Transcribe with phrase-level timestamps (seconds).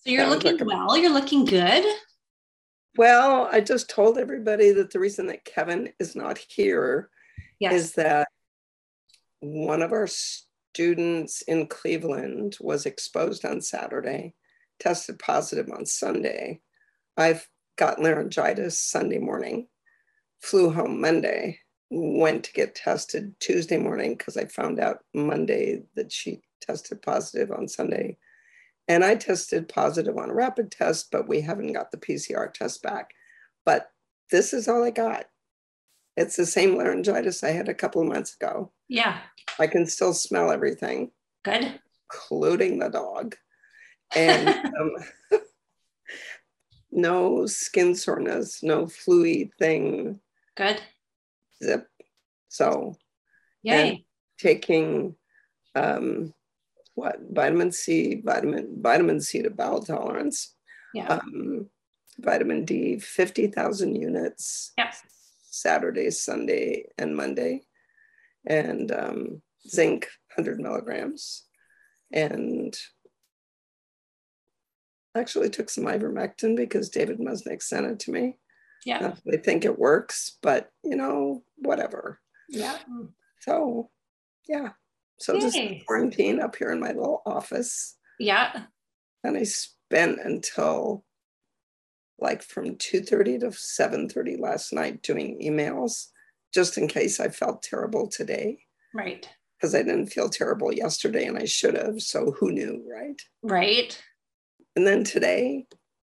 [0.00, 1.84] So you're looking like a, well, you're looking good.
[2.96, 7.10] Well, I just told everybody that the reason that Kevin is not here
[7.58, 7.72] yes.
[7.74, 8.28] is that
[9.40, 14.34] one of our students in Cleveland was exposed on Saturday,
[14.78, 16.60] tested positive on Sunday.
[17.16, 19.68] I've got laryngitis Sunday morning,
[20.40, 21.58] flew home Monday,
[21.90, 27.50] went to get tested Tuesday morning because I found out Monday that she tested positive
[27.50, 28.16] on Sunday.
[28.90, 32.82] And I tested positive on a rapid test, but we haven't got the PCR test
[32.82, 33.12] back.
[33.64, 33.88] But
[34.32, 35.26] this is all I got.
[36.16, 38.72] It's the same laryngitis I had a couple of months ago.
[38.88, 39.20] Yeah.
[39.60, 41.12] I can still smell everything.
[41.44, 41.78] Good.
[42.12, 43.36] Including the dog.
[44.16, 44.48] And
[44.80, 45.40] um,
[46.90, 50.18] no skin soreness, no fluid thing.
[50.56, 50.82] Good.
[51.62, 51.86] Zip.
[52.48, 52.96] So,
[53.62, 54.04] yay.
[54.36, 55.14] taking
[55.76, 56.34] um,
[57.00, 60.54] what vitamin C, vitamin vitamin C to bowel tolerance.
[60.94, 61.08] Yeah.
[61.08, 61.66] Um,
[62.18, 64.72] vitamin D, fifty thousand units.
[64.76, 64.92] Yeah.
[65.52, 67.62] Saturday, Sunday, and Monday,
[68.46, 71.44] and um, zinc, hundred milligrams,
[72.12, 72.76] and
[75.16, 78.38] actually took some ivermectin because David Musnick sent it to me.
[78.86, 79.14] Yeah.
[79.26, 82.20] They think it works, but you know, whatever.
[82.48, 82.78] Yeah.
[83.40, 83.90] So,
[84.48, 84.70] yeah.
[85.20, 85.40] So Yay.
[85.40, 87.96] just quarantine up here in my little office.
[88.18, 88.64] Yeah.
[89.22, 91.04] And I spent until
[92.18, 96.06] like from 2.30 to 7.30 last night doing emails
[96.54, 98.60] just in case I felt terrible today.
[98.94, 99.28] Right.
[99.58, 102.00] Because I didn't feel terrible yesterday and I should have.
[102.00, 103.20] So who knew, right?
[103.42, 104.02] Right.
[104.74, 105.66] And then today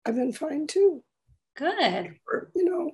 [0.06, 1.04] I've been fine too.
[1.58, 2.16] Good.
[2.32, 2.92] Or, you know,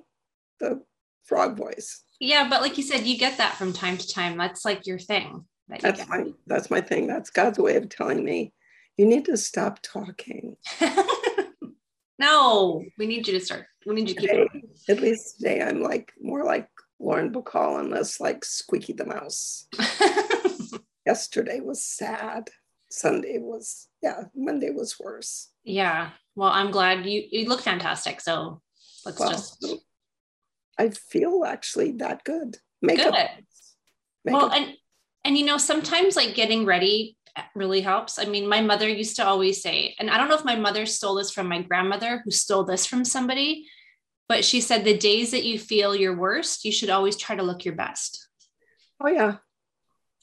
[0.60, 0.82] the
[1.24, 2.02] frog voice.
[2.20, 4.38] Yeah, but like you said, you get that from time to time.
[4.38, 5.44] That's like your thing.
[5.68, 7.06] That that's my that's my thing.
[7.06, 8.52] That's God's way of telling me
[8.96, 10.56] you need to stop talking.
[12.18, 13.66] no, we need you to start.
[13.84, 16.68] We need you to keep today, At least today I'm like more like
[16.98, 19.66] Lauren Bacall and less like Squeaky the Mouse.
[21.06, 22.48] Yesterday was sad.
[22.90, 25.50] Sunday was yeah, Monday was worse.
[25.64, 26.10] Yeah.
[26.36, 28.20] Well, I'm glad you you look fantastic.
[28.20, 28.62] So
[29.04, 29.64] let's well, just
[30.78, 32.56] I feel actually that good.
[32.82, 33.12] Makeup.
[33.12, 33.46] Good.
[34.24, 34.42] Makeup.
[34.42, 34.74] Well, and
[35.26, 37.16] and you know, sometimes like getting ready
[37.56, 38.16] really helps.
[38.18, 40.86] I mean, my mother used to always say, and I don't know if my mother
[40.86, 43.66] stole this from my grandmother who stole this from somebody,
[44.28, 47.42] but she said the days that you feel your worst, you should always try to
[47.42, 48.28] look your best.
[49.00, 49.38] Oh yeah.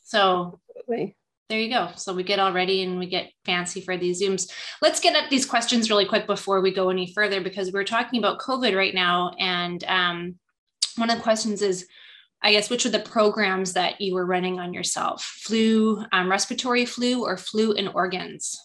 [0.06, 1.18] So Absolutely.
[1.50, 1.90] there you go.
[1.98, 4.50] So we get all ready and we get fancy for these Zooms.
[4.82, 8.20] Let's get at these questions really quick before we go any further because we're talking
[8.20, 9.34] about COVID right now.
[9.38, 10.36] And um,
[10.96, 11.86] one of the questions is,
[12.44, 15.24] I guess, which were the programs that you were running on yourself?
[15.24, 18.60] Flu, um, respiratory flu, or flu and organs?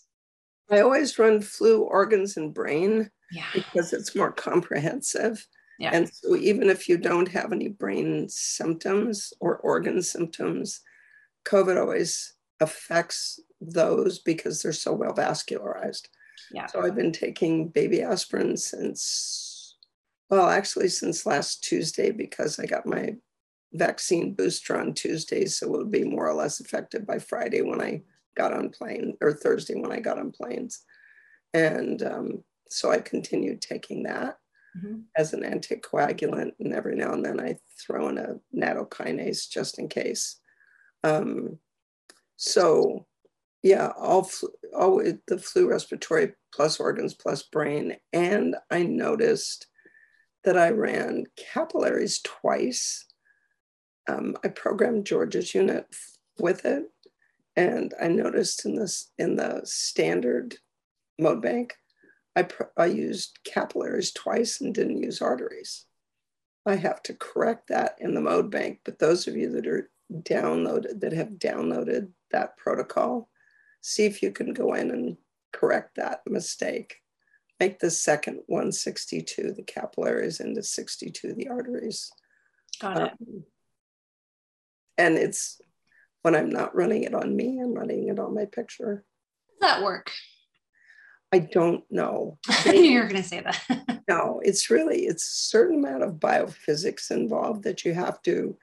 [0.68, 3.44] I always run flu, organs, and brain yeah.
[3.54, 5.46] because it's more comprehensive.
[5.78, 5.90] Yeah.
[5.92, 10.80] And so, even if you don't have any brain symptoms or organ symptoms,
[11.46, 16.08] COVID always affects those because they're so well vascularized.
[16.52, 16.66] Yeah.
[16.66, 19.76] So, I've been taking baby aspirin since,
[20.30, 23.14] well, actually, since last Tuesday because I got my
[23.72, 27.80] vaccine booster on Tuesday, so it would be more or less effective by Friday when
[27.80, 28.02] I
[28.36, 30.82] got on plane or Thursday when I got on planes.
[31.52, 34.38] And um, so I continued taking that
[34.76, 35.00] mm-hmm.
[35.16, 36.52] as an anticoagulant.
[36.60, 40.40] And every now and then I throw in a nattokinase just in case.
[41.04, 41.58] Um,
[42.36, 43.06] so
[43.62, 44.30] yeah, all,
[44.74, 47.96] all the flu respiratory plus organs plus brain.
[48.12, 49.66] And I noticed
[50.44, 53.04] that I ran capillaries twice
[54.08, 55.86] um, I programmed George's unit
[56.38, 56.84] with it,
[57.56, 60.56] and I noticed in this in the standard
[61.18, 61.76] mode bank,
[62.36, 62.46] I,
[62.76, 65.86] I used capillaries twice and didn't use arteries.
[66.66, 69.90] I have to correct that in the mode bank, but those of you that are
[70.12, 73.28] downloaded that have downloaded that protocol,
[73.80, 75.16] see if you can go in and
[75.52, 76.96] correct that mistake.
[77.60, 82.10] Make the second 162 the capillaries into 62 the arteries.
[82.80, 83.12] Got it.
[83.20, 83.44] Um,
[84.98, 85.60] and it's
[86.22, 89.04] when I'm not running it on me, I'm running it on my picture.
[89.48, 90.10] Does that work?
[91.32, 92.38] I don't know.
[92.48, 94.02] I knew you were going to say that.
[94.08, 98.56] no, it's really it's a certain amount of biophysics involved that you have to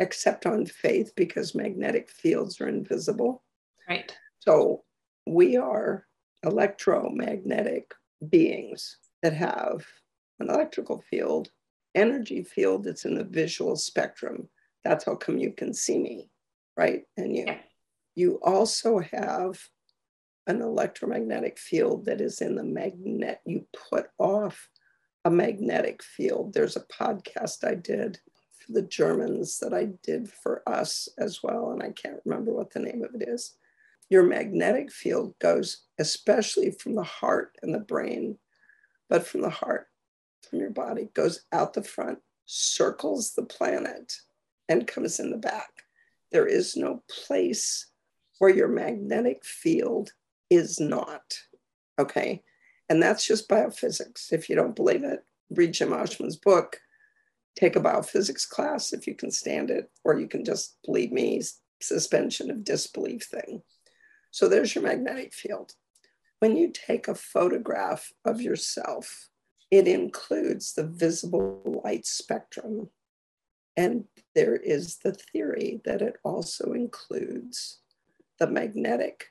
[0.00, 3.42] accept on faith because magnetic fields are invisible.
[3.88, 4.14] Right.
[4.40, 4.84] So
[5.26, 6.06] we are
[6.44, 7.94] electromagnetic
[8.28, 9.84] beings that have
[10.38, 11.48] an electrical field,
[11.94, 14.48] energy field that's in the visual spectrum
[14.88, 16.30] that's how come you can see me
[16.76, 17.58] right and you yeah.
[18.14, 19.58] you also have
[20.48, 23.40] an electromagnetic field that is in the magnet.
[23.44, 24.68] You put off
[25.24, 26.54] a magnetic field.
[26.54, 28.18] There's a podcast I did
[28.58, 32.72] for the Germans that I did for us as well, and I can't remember what
[32.72, 33.56] the name of it is.
[34.08, 38.38] Your magnetic field goes especially from the heart and the brain,
[39.10, 39.88] but from the heart,
[40.48, 44.14] from your body, goes out the front, circles the planet,
[44.68, 45.70] and comes in the back.
[46.30, 47.86] There is no place
[48.38, 50.12] where your magnetic field
[50.50, 51.38] is not.
[51.98, 52.42] Okay.
[52.88, 54.32] And that's just biophysics.
[54.32, 56.80] If you don't believe it, read Jim Oschman's book,
[57.58, 61.42] take a biophysics class if you can stand it, or you can just believe me,
[61.80, 63.62] suspension of disbelief thing.
[64.30, 65.72] So there's your magnetic field.
[66.38, 69.28] When you take a photograph of yourself,
[69.70, 72.90] it includes the visible light spectrum.
[73.78, 77.78] And there is the theory that it also includes
[78.40, 79.26] the magnetic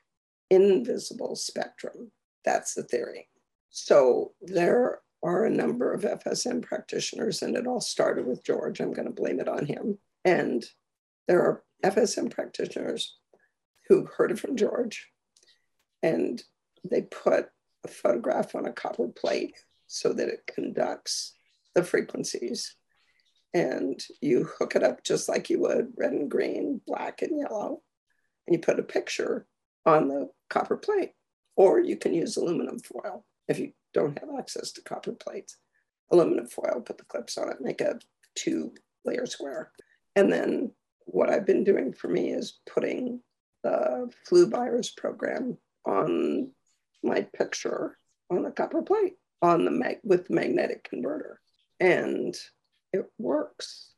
[0.49, 2.11] invisible spectrum.
[2.45, 3.27] That's the theory.
[3.71, 8.79] So there are a number of FSM practitioners, and it all started with George.
[8.79, 9.97] I'm going to blame it on him.
[10.23, 10.63] And
[11.27, 13.17] there are FSM practitioners
[13.89, 15.09] who heard it from George,
[16.01, 16.41] and
[16.89, 17.49] they put
[17.83, 19.57] a photograph on a copper plate
[19.87, 21.33] so that it conducts
[21.75, 22.76] the frequencies.
[23.57, 27.81] And you hook it up just like you would red and green, black and yellow,
[28.45, 29.47] and you put a picture
[29.83, 31.13] on the copper plate.
[31.55, 35.57] Or you can use aluminum foil if you don't have access to copper plates.
[36.11, 37.99] Aluminum foil, put the clips on it, make a
[38.35, 38.73] two
[39.05, 39.71] layer square.
[40.15, 40.71] And then
[41.05, 43.21] what I've been doing for me is putting
[43.63, 46.51] the flu virus program on
[47.01, 47.97] my picture
[48.29, 51.39] on the copper plate on the mag- with the magnetic converter
[51.79, 52.37] and
[52.97, 53.93] it works.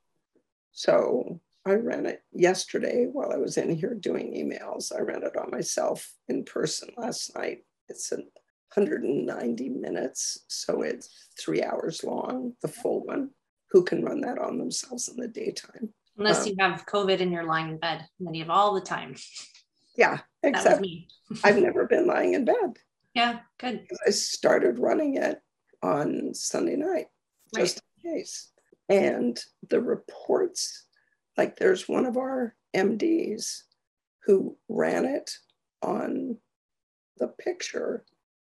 [0.71, 4.95] So i ran it yesterday while i was in here doing emails.
[4.95, 7.59] I ran it on myself in person last night.
[7.89, 11.09] It's 190 minutes so it's
[11.39, 13.31] three hours long the full one.
[13.71, 15.93] Who can run that on themselves in the daytime?
[16.17, 18.73] Unless um, you have covid and you're lying in bed and then you have all
[18.73, 19.15] the time.
[19.95, 20.85] Yeah, except
[21.43, 22.77] I've never been lying in bed.
[23.13, 23.85] Yeah, good.
[24.07, 25.41] I started running it
[25.81, 27.07] on Sunday night,
[27.55, 28.51] just in case.
[28.89, 29.39] And
[29.69, 30.85] the reports,
[31.37, 33.63] like there's one of our MDs
[34.25, 35.31] who ran it
[35.81, 36.37] on
[37.17, 38.03] the picture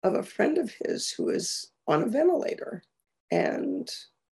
[0.02, 2.82] of a friend of his who is on a ventilator
[3.30, 3.90] and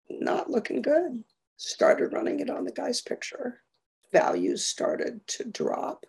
[0.08, 1.24] not looking good.
[1.56, 3.62] Started running it on the guy's picture.
[4.12, 6.06] Values started to drop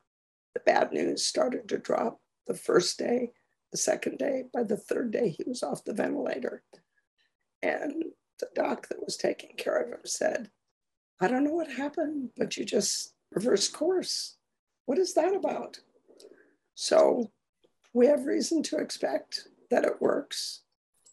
[0.54, 3.32] the bad news started to drop the first day,
[3.72, 4.46] the second day.
[4.54, 6.64] By the third day, he was off the ventilator.
[7.62, 8.06] And
[8.40, 10.50] the doc that was taking care of him said,
[11.20, 14.38] I don't know what happened, but you just reversed course.
[14.86, 15.80] What is that about?
[16.76, 17.32] So
[17.94, 20.62] we have reason to expect that it works.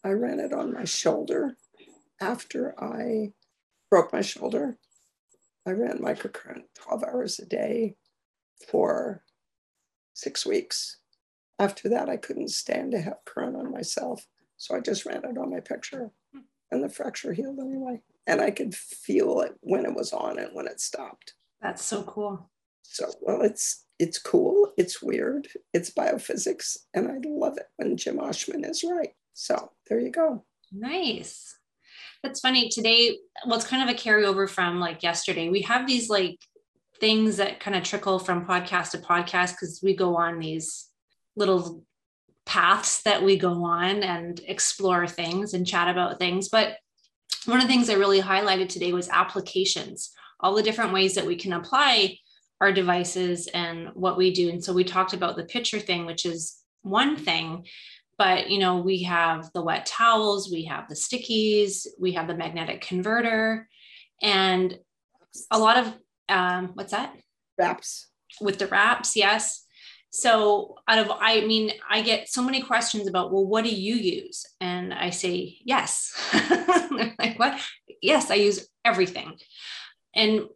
[0.04, 1.56] I ran it on my shoulder
[2.20, 3.32] after I
[3.90, 4.78] broke my shoulder.
[5.66, 7.96] I ran microcurrent 12 hours a day
[8.70, 9.24] for
[10.14, 10.98] six weeks.
[11.58, 14.26] After that, I couldn't stand to have current on myself.
[14.56, 16.40] So I just ran it on my picture hmm.
[16.70, 18.00] And the fracture healed anyway.
[18.26, 21.34] And I could feel it when it was on and when it stopped.
[21.60, 22.50] That's so cool.
[22.82, 24.72] So, well, it's it's cool.
[24.76, 25.48] It's weird.
[25.72, 26.76] It's biophysics.
[26.92, 29.10] And I love it when Jim Oschman is right.
[29.32, 30.44] So there you go.
[30.72, 31.54] Nice.
[32.22, 32.68] That's funny.
[32.68, 35.48] Today, well, it's kind of a carryover from like yesterday.
[35.48, 36.38] We have these like
[37.00, 40.88] things that kind of trickle from podcast to podcast because we go on these
[41.36, 41.84] little
[42.46, 46.48] paths that we go on and explore things and chat about things.
[46.48, 46.76] But
[47.44, 51.26] one of the things I really highlighted today was applications, all the different ways that
[51.26, 52.18] we can apply
[52.60, 54.48] our devices and what we do.
[54.48, 57.66] And so we talked about the picture thing, which is one thing.
[58.16, 62.36] But you know, we have the wet towels, we have the stickies, we have the
[62.36, 63.68] magnetic converter,
[64.22, 64.78] and
[65.50, 65.94] a lot of
[66.28, 67.14] um, what's that?
[67.58, 68.08] Wraps.
[68.40, 69.65] With the wraps, yes.
[70.16, 73.96] So out of I mean, I get so many questions about, well, what do you
[73.96, 74.46] use?
[74.62, 76.14] And I say, yes.
[77.18, 77.60] like, what?
[78.00, 79.36] Yes, I use everything.
[80.14, 80.46] And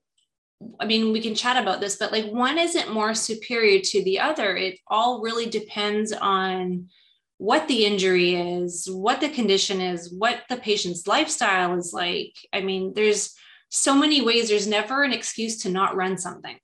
[0.79, 4.21] I mean, we can chat about this, but like one isn't more superior to the
[4.21, 4.57] other.
[4.57, 6.88] It all really depends on
[7.37, 12.35] what the injury is, what the condition is, what the patient's lifestyle is like.
[12.52, 13.35] I mean, there's
[13.69, 14.49] so many ways.
[14.49, 16.57] There's never an excuse to not run something.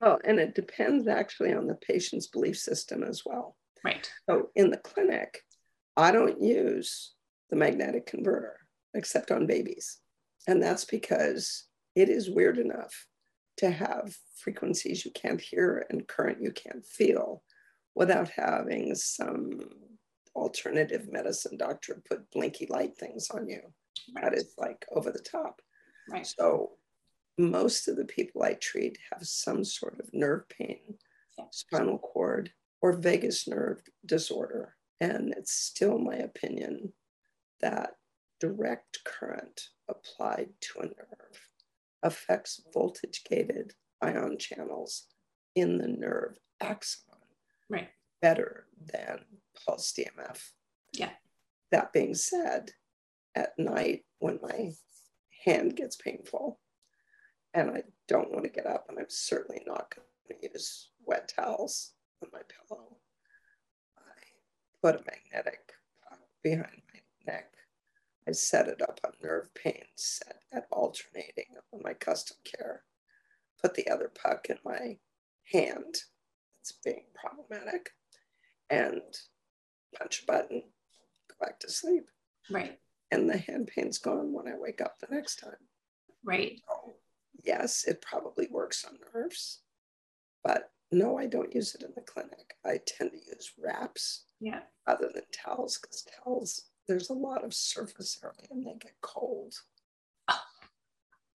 [0.00, 3.56] Oh, and it depends actually on the patient's belief system as well.
[3.84, 4.10] Right.
[4.28, 5.42] So in the clinic,
[5.96, 7.14] I don't use
[7.50, 8.56] the magnetic converter
[8.94, 9.98] except on babies.
[10.46, 11.64] And that's because
[11.94, 13.06] it is weird enough
[13.58, 17.42] to have frequencies you can't hear and current you can't feel
[17.94, 19.58] without having some
[20.36, 23.60] alternative medicine doctor put blinky light things on you.
[24.14, 24.24] Right.
[24.24, 25.60] That is like over the top.
[26.08, 26.26] Right.
[26.26, 26.77] So
[27.38, 30.98] most of the people I treat have some sort of nerve pain,
[31.50, 32.50] spinal cord,
[32.82, 34.74] or vagus nerve disorder.
[35.00, 36.92] And it's still my opinion
[37.60, 37.90] that
[38.40, 41.48] direct current applied to a nerve
[42.02, 45.06] affects voltage gated ion channels
[45.54, 47.16] in the nerve axon
[47.68, 47.88] right.
[48.22, 49.20] better than
[49.64, 50.50] pulse EMF.
[50.92, 51.10] Yeah.
[51.72, 52.72] That being said,
[53.34, 54.72] at night when my
[55.44, 56.58] hand gets painful
[57.54, 61.32] and I don't want to get up, and I'm certainly not going to use wet
[61.34, 62.96] towels on my pillow,
[63.96, 64.02] I
[64.82, 65.72] put a magnetic
[66.08, 67.54] puck behind my neck.
[68.26, 72.84] I set it up on nerve pain, set at alternating on my custom care,
[73.62, 74.98] put the other puck in my
[75.50, 76.02] hand
[76.58, 77.90] that's being problematic,
[78.68, 79.00] and
[79.96, 80.62] punch a button,
[81.28, 82.10] go back to sleep.
[82.50, 82.78] Right.
[83.10, 85.56] And the hand pain's gone when I wake up the next time.
[86.22, 86.60] Right.
[86.68, 86.94] So,
[87.48, 89.62] yes, it probably works on nerves,
[90.44, 92.54] but no, I don't use it in the clinic.
[92.64, 94.60] I tend to use wraps yeah.
[94.86, 99.54] rather than towels because towels, there's a lot of surface area and they get cold.
[100.28, 100.40] Oh,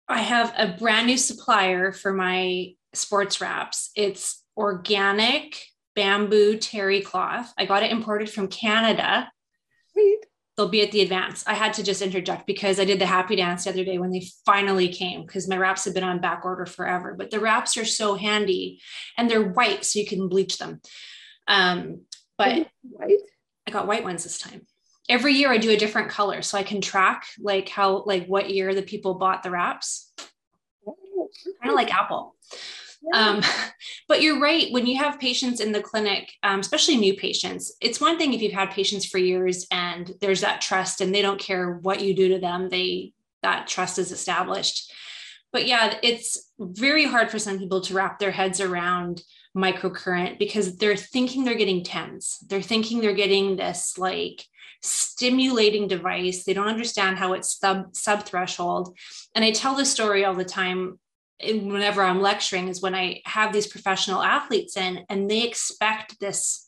[0.07, 3.91] I have a brand new supplier for my sports wraps.
[3.95, 5.61] It's organic
[5.95, 7.53] bamboo terry cloth.
[7.57, 9.31] I got it imported from Canada.
[9.93, 10.25] Sweet.
[10.59, 11.45] They'll be at the advance.
[11.47, 14.11] I had to just interject because I did the happy dance the other day when
[14.11, 17.15] they finally came because my wraps have been on back order forever.
[17.17, 18.81] But the wraps are so handy
[19.17, 20.81] and they're white, so you can bleach them.
[21.47, 22.01] Um,
[22.37, 23.19] but white?
[23.67, 24.67] I got white ones this time.
[25.07, 28.49] Every year I do a different color so I can track like how like what
[28.49, 30.11] year the people bought the wraps.
[30.85, 31.29] Oh,
[31.61, 32.35] kind of like Apple.
[33.13, 33.41] Um,
[34.07, 34.71] but you're right.
[34.71, 38.41] When you have patients in the clinic, um, especially new patients, it's one thing if
[38.41, 42.13] you've had patients for years and there's that trust and they don't care what you
[42.13, 44.91] do to them, they that trust is established.
[45.51, 49.23] But yeah, it's very hard for some people to wrap their heads around
[49.57, 52.45] microcurrent because they're thinking they're getting TENS.
[52.47, 54.45] They're thinking they're getting this like
[54.81, 56.43] stimulating device.
[56.43, 58.97] They don't understand how it's sub sub threshold.
[59.35, 60.99] And I tell this story all the time
[61.41, 66.67] whenever I'm lecturing is when I have these professional athletes in and they expect this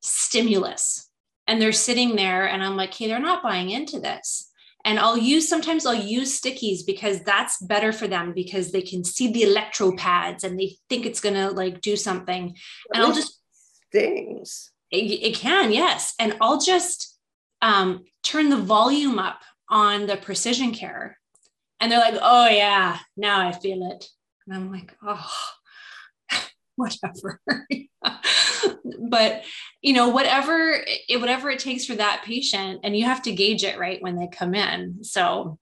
[0.00, 1.08] stimulus
[1.46, 4.48] and they're sitting there and I'm like, hey, they're not buying into this.
[4.84, 9.04] And I'll use sometimes I'll use stickies because that's better for them because they can
[9.04, 12.56] see the electro pads and they think it's gonna like do something.
[12.92, 13.40] And I'll just
[13.92, 14.70] things.
[14.90, 16.14] It, it can, yes.
[16.18, 17.18] And I'll just
[17.60, 21.18] um, turn the volume up on the precision care
[21.82, 24.06] and they're like, oh, yeah, now I feel it.
[24.46, 25.32] And I'm like, oh,
[26.76, 27.40] whatever.
[29.08, 29.42] but
[29.82, 30.76] you know, whatever
[31.08, 34.16] it, whatever it takes for that patient, and you have to gauge it right when
[34.16, 35.02] they come in.
[35.02, 35.58] So,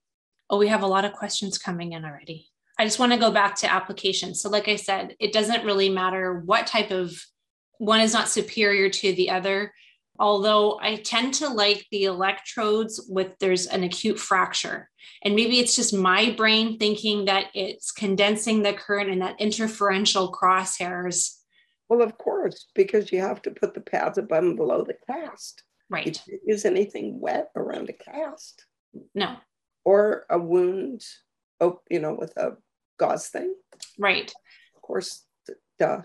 [0.50, 2.48] oh, we have a lot of questions coming in already.
[2.78, 4.34] I just want to go back to application.
[4.34, 7.18] So, like I said, it doesn't really matter what type of
[7.78, 9.72] one is not superior to the other
[10.20, 14.90] although I tend to like the electrodes with there's an acute fracture.
[15.24, 20.30] And maybe it's just my brain thinking that it's condensing the current and that interferential
[20.30, 21.36] crosshairs.
[21.88, 25.64] Well, of course, because you have to put the pads above and below the cast.
[25.88, 26.22] Right.
[26.46, 28.66] Use anything wet around a cast.
[29.14, 29.36] No.
[29.84, 31.02] Or a wound,
[31.60, 32.58] oh, you know, with a
[32.98, 33.54] gauze thing.
[33.98, 34.30] Right.
[34.76, 35.24] Of course,
[35.78, 36.02] duh.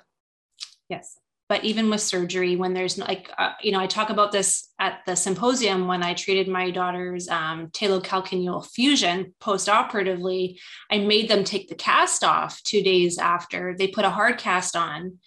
[0.89, 4.69] Yes but even with surgery when there's like uh, you know i talk about this
[4.79, 10.59] at the symposium when i treated my daughter's um, talocalcaneal fusion post-operatively
[10.91, 13.75] i made them take the cast off two days after.
[13.77, 15.19] They put a hard cast on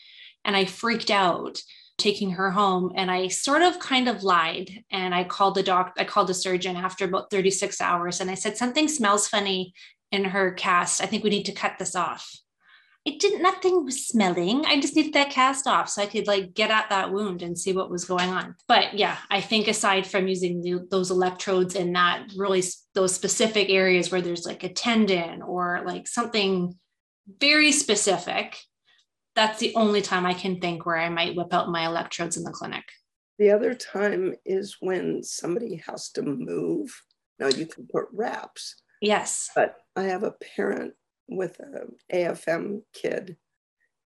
[0.44, 1.60] and i freaked out
[1.98, 5.94] taking her home and i sort of kind of lied and i called the doc
[5.98, 9.72] i called the surgeon after about 36 hours and i said something smells funny
[10.10, 11.02] in her cast.
[11.02, 12.40] I think we need to cut this off
[13.04, 14.64] it didn't nothing was smelling.
[14.66, 17.58] I just needed that cast off so i could like get at that wound and
[17.58, 18.54] see what was going on.
[18.66, 22.62] But yeah i think aside from using the, those electrodes in that really
[22.94, 26.74] those specific areas where there's like a tendon or like something
[27.40, 28.58] very specific
[29.34, 32.42] that's the only time i can think where i might whip out my electrodes in
[32.42, 32.84] the clinic.
[33.38, 37.00] The other time is when somebody has to move.
[37.38, 38.82] Now you can put wraps.
[39.00, 39.50] Yes.
[39.54, 40.94] But i have a parent
[41.28, 43.36] with an AFM kid,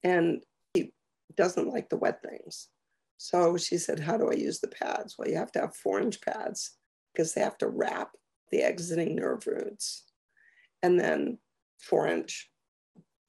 [0.03, 0.43] and
[0.75, 0.93] he
[1.37, 2.69] doesn't like the wet things.
[3.17, 5.17] So she said, How do I use the pads?
[5.19, 6.77] Well, you have to have four inch pads
[7.13, 8.11] because they have to wrap
[8.51, 10.05] the exiting nerve roots,
[10.83, 11.39] and then
[11.81, 12.51] four inch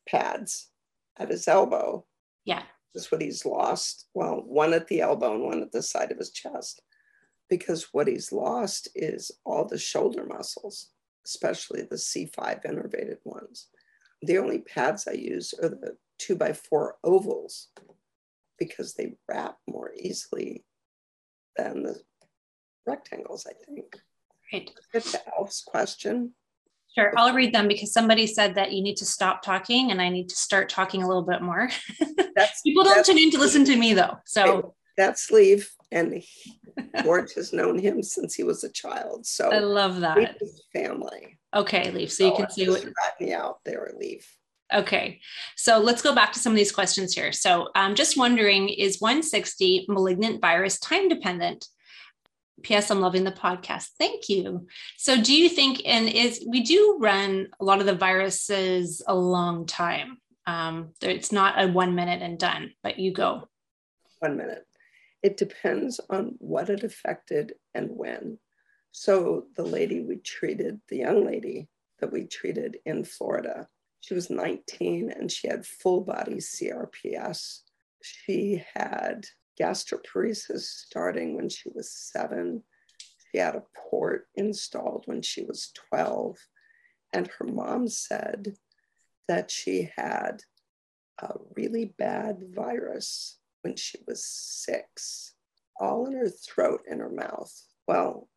[0.07, 0.69] pads
[1.17, 2.05] at his elbow.
[2.45, 2.63] Yeah.
[2.95, 4.07] is what he's lost.
[4.13, 6.81] Well, one at the elbow and one at the side of his chest.
[7.50, 10.89] Because what he's lost is all the shoulder muscles,
[11.29, 13.67] especially the C5 innervated ones.
[14.21, 17.67] The only pads I use are the two by four ovals
[18.57, 20.65] because they wrap more easily
[21.55, 22.01] than the
[22.86, 23.95] rectangles, I think.
[24.50, 24.71] Great.
[24.91, 26.33] Get to Alf's question.
[26.95, 30.09] Sure, I'll read them because somebody said that you need to stop talking and I
[30.09, 31.69] need to start talking a little bit more.
[32.36, 34.17] That's, People don't tune in to listen to me though.
[34.25, 36.22] So that's Leaf, and
[37.03, 39.25] George has known him since he was a child.
[39.25, 40.38] So I love that.
[40.74, 41.39] family.
[41.56, 42.12] Okay, Leaf.
[42.12, 42.86] So, so you can see what
[43.20, 44.36] me out there, Leaf.
[44.72, 45.20] Okay,
[45.56, 47.32] so let's go back to some of these questions here.
[47.32, 51.65] So I'm just wondering, is 160 malignant virus time dependent?
[52.62, 52.91] P.S.
[52.91, 53.88] I'm loving the podcast.
[53.98, 54.68] Thank you.
[54.98, 59.15] So, do you think, and is we do run a lot of the viruses a
[59.15, 60.18] long time?
[60.46, 63.48] Um, it's not a one minute and done, but you go.
[64.20, 64.65] One minute.
[65.21, 68.39] It depends on what it affected and when.
[68.91, 71.67] So, the lady we treated, the young lady
[71.99, 73.67] that we treated in Florida,
[74.01, 77.59] she was 19 and she had full body CRPS.
[78.01, 79.25] She had
[79.59, 82.63] gastroparesis starting when she was seven.
[83.31, 86.38] She had a port installed when she was 12.
[87.13, 88.55] And her mom said
[89.27, 90.43] that she had
[91.21, 95.33] a really bad virus when she was six,
[95.79, 97.53] all in her throat and her mouth.
[97.87, 98.27] Well,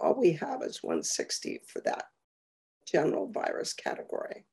[0.00, 2.04] all we have is 160 for that
[2.90, 4.46] general virus category.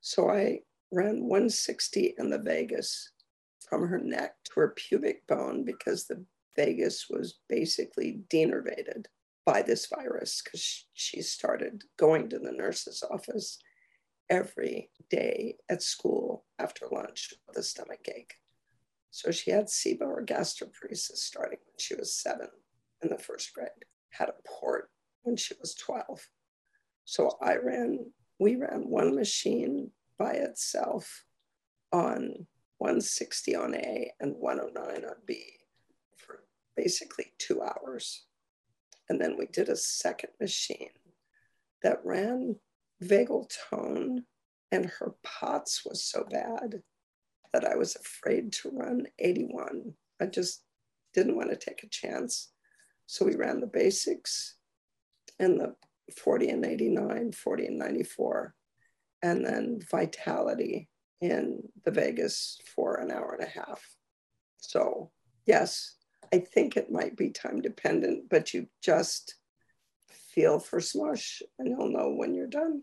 [0.00, 0.60] So I
[0.92, 3.12] ran 160 in the vagus
[3.68, 6.24] from her neck to her pubic bone because the
[6.56, 9.06] vagus was basically denervated
[9.46, 13.58] by this virus because she started going to the nurse's office
[14.28, 18.34] every day at school after lunch with a stomach ache.
[19.10, 22.48] So she had SIBO or gastroparesis starting when she was seven
[23.02, 23.68] in the first grade,
[24.10, 24.90] had a port
[25.22, 26.28] when she was 12.
[27.04, 31.24] So I ran, we ran one machine by itself
[31.92, 32.46] on
[32.78, 35.44] 160 on A and 109 on B
[36.16, 36.44] for
[36.76, 38.26] basically two hours.
[39.08, 40.90] And then we did a second machine
[41.82, 42.56] that ran
[43.02, 44.24] vagal tone,
[44.70, 46.82] and her POTS was so bad
[47.52, 49.94] that I was afraid to run 81.
[50.20, 50.62] I just
[51.14, 52.50] didn't want to take a chance.
[53.06, 54.56] So we ran the basics
[55.38, 55.74] and the
[56.16, 58.54] 40 and 89, 40 and 94,
[59.22, 60.88] and then vitality
[61.20, 63.82] in the vagus for an hour and a half.
[64.58, 65.10] So,
[65.46, 65.96] yes,
[66.32, 69.34] I think it might be time dependent, but you just
[70.08, 72.82] feel for smush and you'll know when you're done.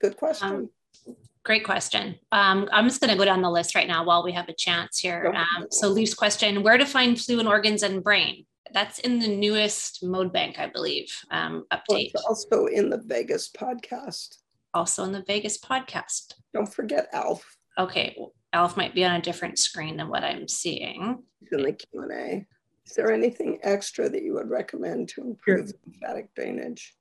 [0.00, 0.70] Good question.
[1.06, 2.18] Um, great question.
[2.32, 4.54] Um, I'm just going to go down the list right now while we have a
[4.54, 5.32] chance here.
[5.34, 8.46] Um, so, Leaf's question where to find fluid organs and brain?
[8.72, 12.12] That's in the newest mode bank, I believe, um, update.
[12.14, 14.36] Well, also in the vagus podcast.
[14.74, 16.34] Also in the vagus podcast.
[16.54, 18.16] Don't forget Alf okay,
[18.52, 21.22] Alf might be on a different screen than what I'm seeing.
[21.50, 22.46] In the Q&A.
[22.86, 25.78] Is there anything extra that you would recommend to improve sure.
[25.86, 26.94] lymphatic drainage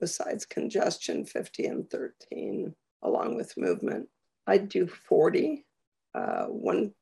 [0.00, 2.74] besides congestion 50 and 13
[3.06, 4.08] along with movement?
[4.46, 5.64] I'd do 40.
[6.14, 6.92] Uh, one,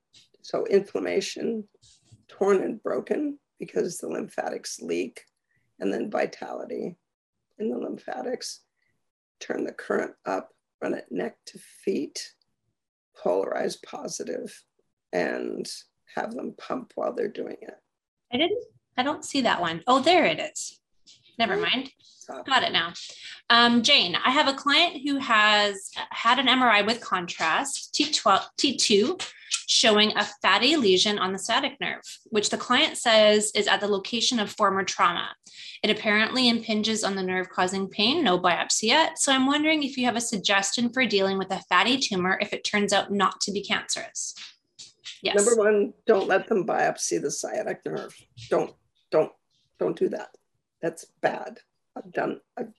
[0.42, 1.68] so inflammation,
[2.28, 5.22] torn and broken because the lymphatics leak,
[5.78, 6.96] and then vitality
[7.58, 8.60] in the lymphatics.
[9.40, 10.50] Turn the current up,
[10.82, 12.32] run it neck to feet,
[13.22, 14.62] polarize positive
[15.12, 15.66] and
[16.16, 17.74] have them pump while they're doing it.
[18.32, 18.64] I didn't,
[18.96, 19.82] I don't see that one.
[19.86, 20.80] Oh, there it is.
[21.38, 21.90] Never mind.
[22.46, 22.92] Got it now.
[23.50, 29.30] Um, Jane, I have a client who has had an MRI with contrast, T12, T2,
[29.66, 33.86] showing a fatty lesion on the sciatic nerve, which the client says is at the
[33.86, 35.28] location of former trauma.
[35.82, 39.18] It apparently impinges on the nerve causing pain, no biopsy yet.
[39.18, 42.52] So I'm wondering if you have a suggestion for dealing with a fatty tumor if
[42.52, 44.34] it turns out not to be cancerous.
[45.22, 45.36] Yes.
[45.36, 48.14] Number one, don't let them biopsy the sciatic nerve.
[48.50, 48.74] Don't,
[49.10, 49.32] don't,
[49.78, 50.28] don't do that.
[50.84, 51.60] That's bad.
[51.96, 52.74] I've done, I've,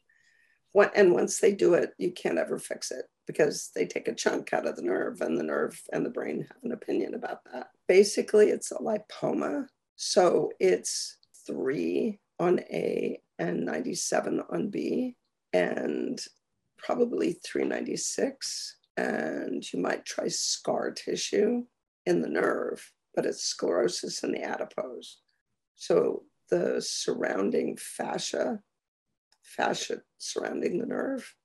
[0.95, 4.53] and once they do it, you can't ever fix it because they take a chunk
[4.53, 7.69] out of the nerve and the nerve and the brain have an opinion about that.
[7.87, 9.65] Basically, it's a lipoma.
[9.95, 15.15] So it's three on A and 97 on B
[15.51, 16.21] and
[16.77, 18.77] probably 396.
[18.97, 21.63] And you might try scar tissue
[22.05, 25.21] in the nerve, but it's sclerosis in the adipose.
[25.75, 28.59] So the surrounding fascia,
[29.43, 31.35] fascia surrounding the nerve,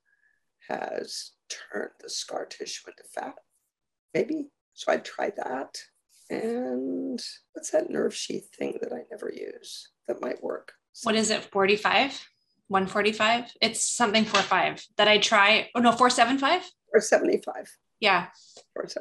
[0.69, 3.35] has turned the scar tissue into fat,
[4.15, 4.49] maybe.
[4.75, 5.77] So I tried that.
[6.31, 7.21] And
[7.53, 10.73] what's that nerve sheath thing that I never use that might work?
[11.03, 11.45] What is it?
[11.45, 12.29] 45?
[12.69, 13.53] 145?
[13.61, 15.71] It's something 45 that I try.
[15.75, 16.63] Oh no, 475?
[16.93, 17.69] 475.
[17.99, 18.29] Yeah.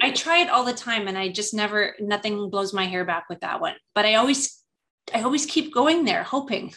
[0.02, 3.30] I try it all the time and I just never nothing blows my hair back
[3.30, 3.76] with that one.
[3.96, 4.64] But I always
[5.14, 6.74] I always keep going there, hoping.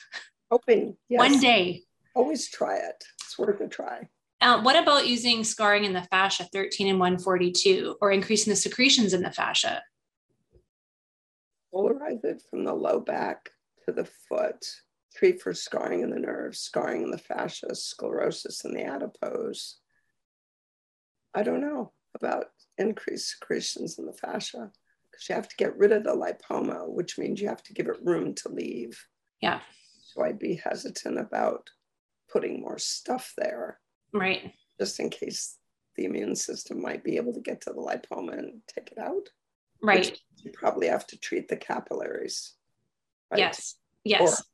[0.51, 0.97] Hoping.
[1.09, 1.19] Yes.
[1.19, 1.83] One day.
[2.15, 3.05] Always try it.
[3.23, 4.09] It's worth a try.
[4.41, 9.15] Uh, what about using scarring in the fascia 13 and 142 or increasing the secretions
[9.15, 9.83] in the fascia?
[11.73, 13.51] Polarize it from the low back
[13.87, 14.67] to the foot.
[15.15, 19.77] Treat for scarring in the nerves, scarring in the fascia, sclerosis in the adipose.
[21.35, 22.47] I don't know about
[22.79, 24.71] increased secretions in the fascia
[25.29, 28.05] you have to get rid of the lipoma, which means you have to give it
[28.05, 28.99] room to leave.
[29.41, 29.61] Yeah.
[30.03, 31.69] So I'd be hesitant about
[32.31, 33.81] putting more stuff there.
[34.13, 34.53] Right.
[34.79, 35.57] Just in case
[35.97, 39.29] the immune system might be able to get to the lipoma and take it out.
[39.83, 40.19] Right.
[40.39, 42.55] You probably have to treat the capillaries.
[43.31, 43.39] Right?
[43.39, 43.77] Yes.
[44.05, 44.21] Yes.
[44.41, 44.45] Or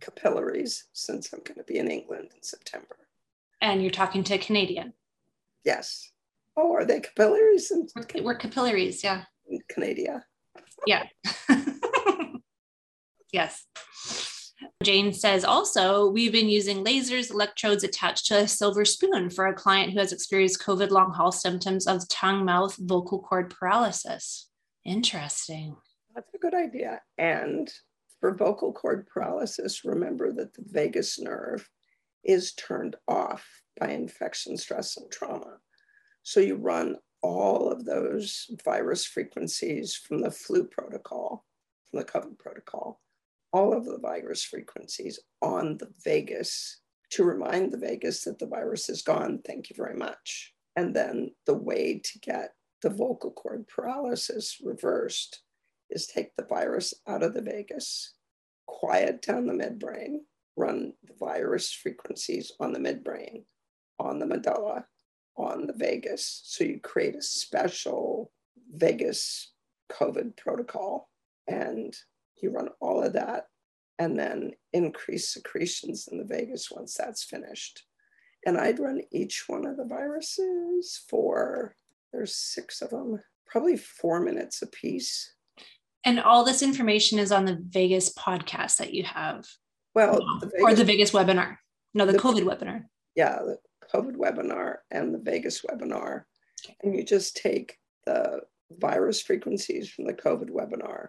[0.00, 2.96] capillaries, since I'm going to be in England in September.
[3.60, 4.92] And you're talking to a Canadian.
[5.64, 6.12] Yes.
[6.56, 7.72] Oh, are they capillaries?
[7.94, 9.24] We're, we're capillaries, yeah.
[9.48, 10.24] In Canada.
[10.86, 11.04] Yeah.
[13.32, 13.64] yes.
[14.82, 19.54] Jane says also, we've been using lasers, electrodes attached to a silver spoon for a
[19.54, 24.48] client who has experienced COVID long haul symptoms of tongue, mouth, vocal cord paralysis.
[24.84, 25.76] Interesting.
[26.14, 27.00] That's a good idea.
[27.18, 27.70] And
[28.20, 31.68] for vocal cord paralysis, remember that the vagus nerve
[32.24, 33.46] is turned off
[33.78, 35.58] by infection, stress, and trauma.
[36.22, 41.44] So you run all of those virus frequencies from the flu protocol,
[41.90, 43.00] from the COVID protocol,
[43.52, 48.88] all of the virus frequencies on the vagus to remind the vagus that the virus
[48.88, 49.40] is gone.
[49.46, 50.52] Thank you very much.
[50.76, 52.50] And then the way to get
[52.82, 55.42] the vocal cord paralysis reversed
[55.90, 58.14] is take the virus out of the vagus,
[58.66, 60.18] quiet down the midbrain,
[60.56, 63.44] run the virus frequencies on the midbrain,
[63.98, 64.84] on the medulla,
[65.36, 66.42] on the vagus.
[66.44, 68.30] So you create a special
[68.74, 69.52] vagus
[69.92, 71.08] COVID protocol
[71.46, 71.94] and
[72.42, 73.46] you run all of that
[73.98, 77.84] and then increase secretions in the vagus once that's finished.
[78.44, 81.74] And I'd run each one of the viruses for,
[82.12, 85.32] there's six of them, probably four minutes a piece.
[86.04, 89.46] And all this information is on the vagus podcast that you have.
[89.94, 91.56] Well, the vagus, or the vagus webinar.
[91.94, 92.84] No, the, the COVID webinar.
[93.14, 93.38] Yeah,
[93.92, 96.24] COVID webinar and the vagus webinar.
[96.82, 101.08] And you just take the virus frequencies from the COVID webinar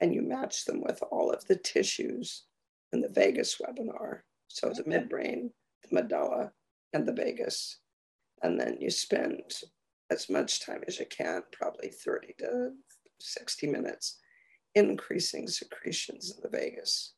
[0.00, 2.44] and you match them with all of the tissues
[2.92, 4.20] in the vagus webinar.
[4.48, 5.50] So the midbrain,
[5.82, 6.52] the medulla,
[6.92, 7.78] and the vagus.
[8.42, 9.42] And then you spend
[10.10, 12.70] as much time as you can, probably 30 to
[13.20, 14.18] 60 minutes,
[14.74, 17.14] increasing secretions in the vagus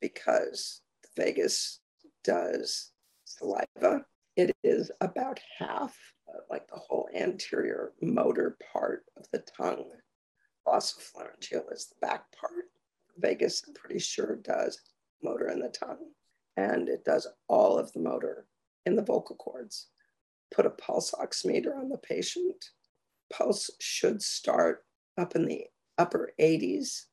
[0.00, 1.80] because the vagus
[2.22, 2.92] does
[3.24, 4.04] saliva.
[4.36, 5.96] It is about half,
[6.50, 9.90] like the whole anterior motor part of the tongue
[10.66, 12.70] glossopharyngeal is the back part.
[13.18, 14.80] Vagus, I'm pretty sure, does
[15.22, 16.10] motor in the tongue.
[16.56, 18.46] And it does all of the motor
[18.84, 19.88] in the vocal cords.
[20.54, 22.72] Put a pulse oximeter on the patient.
[23.32, 24.84] Pulse should start
[25.18, 25.66] up in the
[25.98, 27.06] upper 80s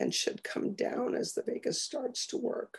[0.00, 2.78] and should come down as the vagus starts to work.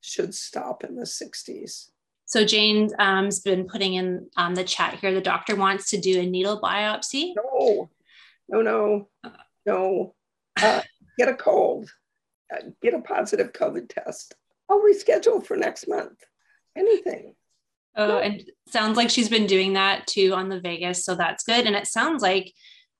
[0.00, 1.90] Should stop in the 60s.
[2.26, 5.14] So Jane's um, been putting in on the chat here.
[5.14, 7.34] The doctor wants to do a needle biopsy.
[7.36, 7.90] No,
[8.48, 9.08] no, no
[9.66, 10.14] no,
[10.62, 10.80] uh,
[11.18, 11.90] get a cold,
[12.52, 14.34] uh, get a positive COVID test.
[14.70, 16.22] I'll reschedule for next month.
[16.76, 17.34] Anything.
[17.96, 18.18] Oh, no.
[18.18, 21.66] and sounds like she's been doing that too on the vagus, So that's good.
[21.66, 22.52] And it sounds like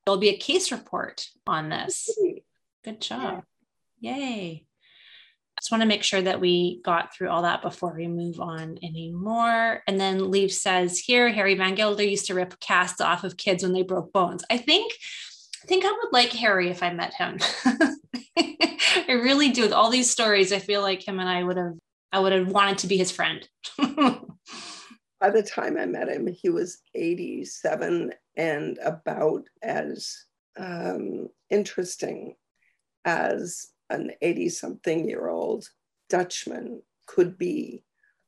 [0.05, 2.09] there'll be a case report on this.
[2.85, 3.45] Good job.
[4.01, 4.17] Yeah.
[4.17, 4.66] Yay.
[5.59, 8.79] Just want to make sure that we got through all that before we move on
[8.83, 9.83] anymore.
[9.87, 13.63] And then Leaf says here, Harry Van Gelder used to rip casts off of kids
[13.63, 14.45] when they broke bones.
[14.51, 14.93] I think
[15.63, 17.39] I think I would like Harry if I met him.
[18.39, 19.63] I really do.
[19.63, 21.75] With all these stories, I feel like him and I would have
[22.13, 23.49] I would have wanted to be his friend.
[23.79, 30.25] By the time I met him, he was 87 and about as
[30.57, 32.37] um, interesting
[33.05, 35.69] as an 80 something year old
[36.09, 37.85] Dutchman could be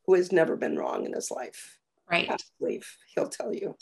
[0.07, 1.79] who has never been wrong in his life.
[2.11, 2.31] Right.
[2.61, 3.77] Leaf, he'll tell you.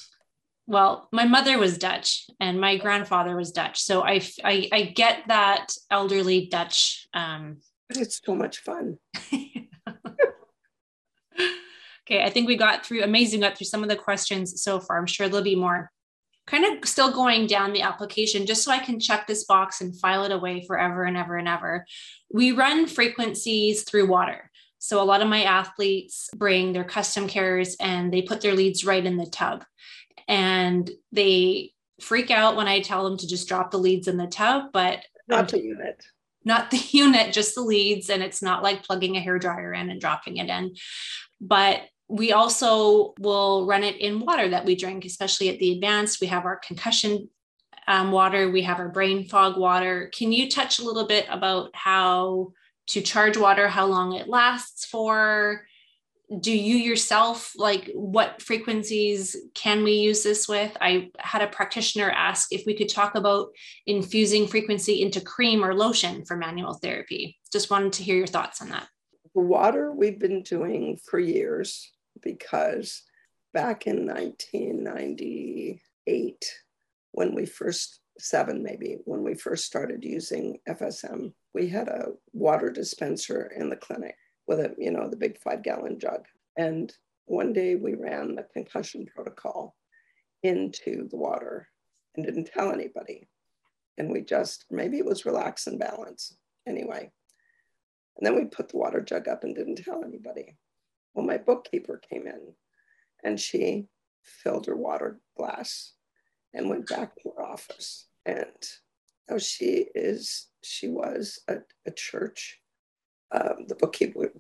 [0.67, 3.81] Well my mother was dutch and my grandfather was dutch.
[3.81, 7.59] So i i, I get that elderly dutch um
[7.91, 8.99] it's so much fun.
[12.09, 14.97] Okay i think we got through amazing got through some of the questions so far.
[14.97, 15.91] I'm sure there'll be more
[16.47, 19.99] kind of still going down the application just so I can check this box and
[19.99, 21.85] file it away forever and ever and ever.
[22.33, 24.51] We run frequencies through water.
[24.79, 28.85] So a lot of my athletes bring their custom carriers and they put their leads
[28.85, 29.65] right in the tub.
[30.29, 34.27] And they freak out when I tell them to just drop the leads in the
[34.27, 36.05] tub, but not the unit.
[36.45, 38.11] Not the unit, just the leads.
[38.11, 40.77] And it's not like plugging a hair dryer in and dropping it in.
[41.41, 46.21] But we also will run it in water that we drink, especially at the advanced.
[46.21, 47.29] We have our concussion
[47.89, 50.11] um, water, we have our brain fog water.
[50.13, 52.53] Can you touch a little bit about how
[52.89, 55.67] to charge water, how long it lasts for?
[56.41, 60.77] Do you yourself like what frequencies can we use this with?
[60.81, 63.51] I had a practitioner ask if we could talk about
[63.87, 67.39] infusing frequency into cream or lotion for manual therapy.
[67.53, 68.89] Just wanted to hear your thoughts on that.
[69.35, 71.93] Water we've been doing for years
[72.23, 73.03] because
[73.53, 76.55] back in 1998,
[77.13, 82.71] when we first, seven maybe, when we first started using FSM, we had a water
[82.71, 86.27] dispenser in the clinic with a, you know, the big five gallon jug.
[86.57, 86.93] And
[87.27, 89.77] one day we ran the concussion protocol
[90.43, 91.69] into the water
[92.15, 93.29] and didn't tell anybody.
[93.99, 97.11] And we just, maybe it was relax and balance anyway.
[98.17, 100.57] And then we put the water jug up and didn't tell anybody.
[101.17, 102.53] Well, my bookkeeper came in
[103.25, 103.87] and she
[104.23, 105.95] filled her water glass
[106.53, 108.07] and went back to her office.
[108.27, 108.45] And
[109.29, 112.61] now she is, she was a, a church,
[113.33, 114.31] um, the bookkeeper,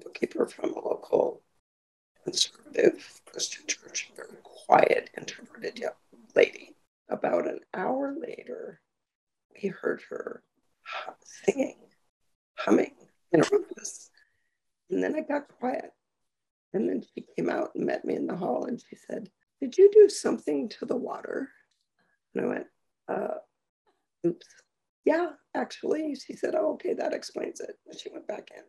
[0.00, 1.42] bookkeeper from a local
[2.22, 5.82] conservative Christian church, very quiet, introverted
[6.36, 6.76] lady.
[7.08, 8.80] About an hour later,
[9.60, 10.44] we heard her
[11.24, 11.78] singing,
[12.54, 12.94] humming
[13.32, 14.10] in her office.
[14.90, 15.90] And then I got quiet.
[16.72, 19.28] And then she came out and met me in the hall and she said,
[19.60, 21.48] Did you do something to the water?
[22.34, 22.66] And I went,
[23.08, 23.34] uh,
[24.26, 24.46] Oops.
[25.04, 26.14] Yeah, actually.
[26.14, 27.76] She said, Oh, okay, that explains it.
[27.86, 28.62] And she went back in.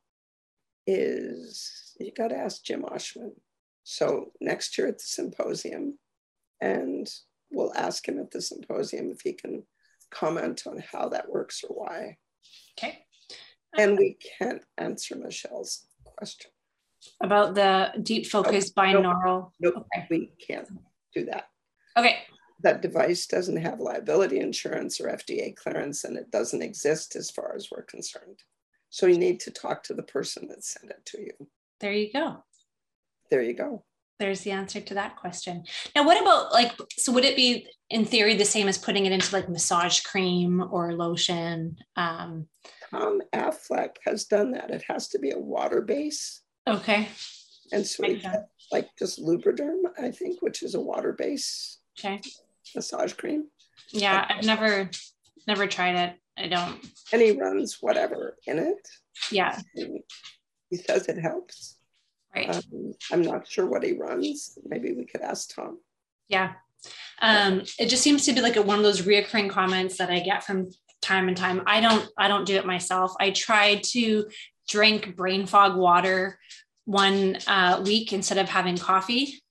[0.86, 3.32] is you got to ask Jim Oschman.
[3.84, 5.98] So next year at the symposium,
[6.60, 7.08] and
[7.50, 9.64] we'll ask him at the symposium if he can
[10.10, 12.16] comment on how that works or why.
[12.78, 13.04] Okay.
[13.76, 16.50] And we uh, can't answer Michelle's question.
[17.20, 19.50] About the deep focus oh, nope, binaural.
[19.60, 20.06] Nope, nope okay.
[20.10, 20.68] we can't
[21.14, 21.48] do that.
[21.96, 22.18] Okay
[22.62, 27.54] that device doesn't have liability insurance or FDA clearance and it doesn't exist as far
[27.56, 28.42] as we're concerned.
[28.90, 31.48] So you need to talk to the person that sent it to you.
[31.80, 32.44] There you go.
[33.30, 33.84] There you go.
[34.20, 35.64] There's the answer to that question.
[35.96, 39.12] Now, what about like, so would it be in theory the same as putting it
[39.12, 41.76] into like massage cream or lotion?
[41.96, 42.46] Um,
[42.90, 44.70] Tom Affleck has done that.
[44.70, 46.42] It has to be a water base.
[46.68, 47.08] Okay.
[47.72, 48.04] And so
[48.70, 51.78] like just Lubriderm, I think, which is a water base.
[51.98, 52.20] Okay
[52.74, 53.48] massage cream.
[53.90, 54.90] Yeah, I've never
[55.46, 56.16] never tried it.
[56.38, 56.78] I don't.
[57.12, 58.88] And he runs whatever in it.
[59.30, 59.58] Yeah.
[60.70, 61.76] He says it helps.
[62.34, 62.48] Right.
[62.48, 64.58] Um, I'm not sure what he runs.
[64.64, 65.78] Maybe we could ask Tom.
[66.28, 66.54] Yeah.
[67.20, 70.20] Um, it just seems to be like a, one of those reoccurring comments that I
[70.20, 70.70] get from
[71.02, 71.62] time and time.
[71.66, 73.12] I don't I don't do it myself.
[73.20, 74.26] I tried to
[74.68, 76.38] drink brain fog water
[76.84, 79.41] one uh, week instead of having coffee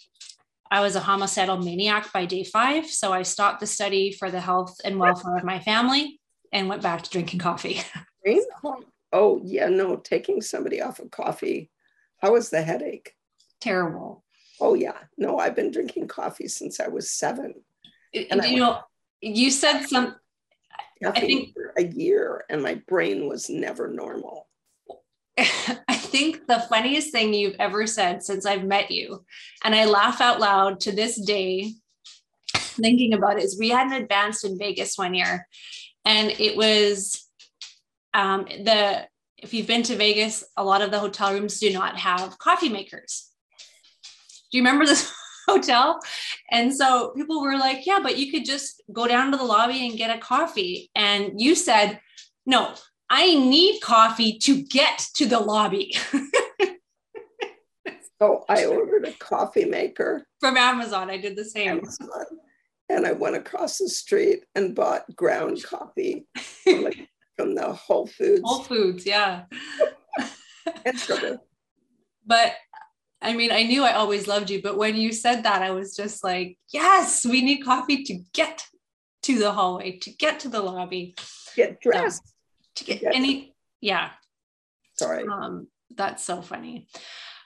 [0.72, 2.88] I was a homicidal maniac by day five.
[2.88, 6.22] So I stopped the study for the health and welfare of my family
[6.54, 7.82] and went back to drinking coffee.
[9.14, 11.70] oh, yeah, no, taking somebody off of coffee.
[12.20, 13.14] How was the headache?
[13.60, 14.24] Terrible.
[14.62, 14.98] Oh, yeah.
[15.18, 17.54] No, I've been drinking coffee since I was seven.
[18.14, 18.80] And you know,
[19.22, 20.16] you said some.
[21.04, 24.48] I think a year, and my brain was never normal.
[25.38, 29.24] I think the funniest thing you've ever said since I've met you,
[29.64, 31.74] and I laugh out loud to this day
[32.54, 35.48] thinking about it, is we had an advanced in Vegas one year,
[36.06, 37.28] and it was
[38.14, 39.08] um, the
[39.42, 42.70] if you've been to Vegas, a lot of the hotel rooms do not have coffee
[42.70, 43.30] makers.
[44.52, 45.12] Do you remember this
[45.48, 46.00] hotel?
[46.52, 49.88] And so people were like, yeah, but you could just go down to the lobby
[49.88, 50.92] and get a coffee.
[50.94, 52.00] And you said,
[52.46, 52.76] no,
[53.14, 55.98] I need coffee to get to the lobby.
[58.22, 61.10] so I ordered a coffee maker from Amazon.
[61.10, 61.80] I did the same.
[61.80, 62.08] Amazon.
[62.88, 68.08] And I went across the street and bought ground coffee from, like, from the Whole
[68.08, 68.44] Foods.
[68.46, 69.44] Whole Foods, yeah.
[70.86, 71.40] and sugar.
[72.26, 72.54] But
[73.22, 75.98] I mean, I knew I always loved you, but when you said that, I was
[75.98, 78.66] just like, yes, we need coffee to get
[79.24, 81.16] to the hallway, to get to the lobby,
[81.56, 82.31] get dressed,
[82.86, 84.10] to get, any, yeah.
[84.98, 85.26] Sorry.
[85.28, 86.88] Um, that's so funny.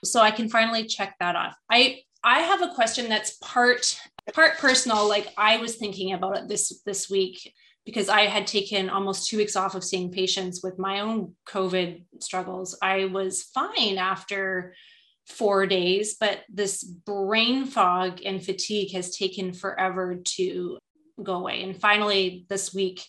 [0.04, 1.56] So I can finally check that off.
[1.70, 3.98] I I have a question that's part
[4.34, 5.08] part personal.
[5.08, 7.52] Like I was thinking about it this this week
[7.84, 12.02] because I had taken almost two weeks off of seeing patients with my own COVID
[12.20, 12.76] struggles.
[12.82, 14.74] I was fine after
[15.28, 20.78] four days, but this brain fog and fatigue has taken forever to
[21.22, 21.62] go away.
[21.62, 23.04] And finally, this week,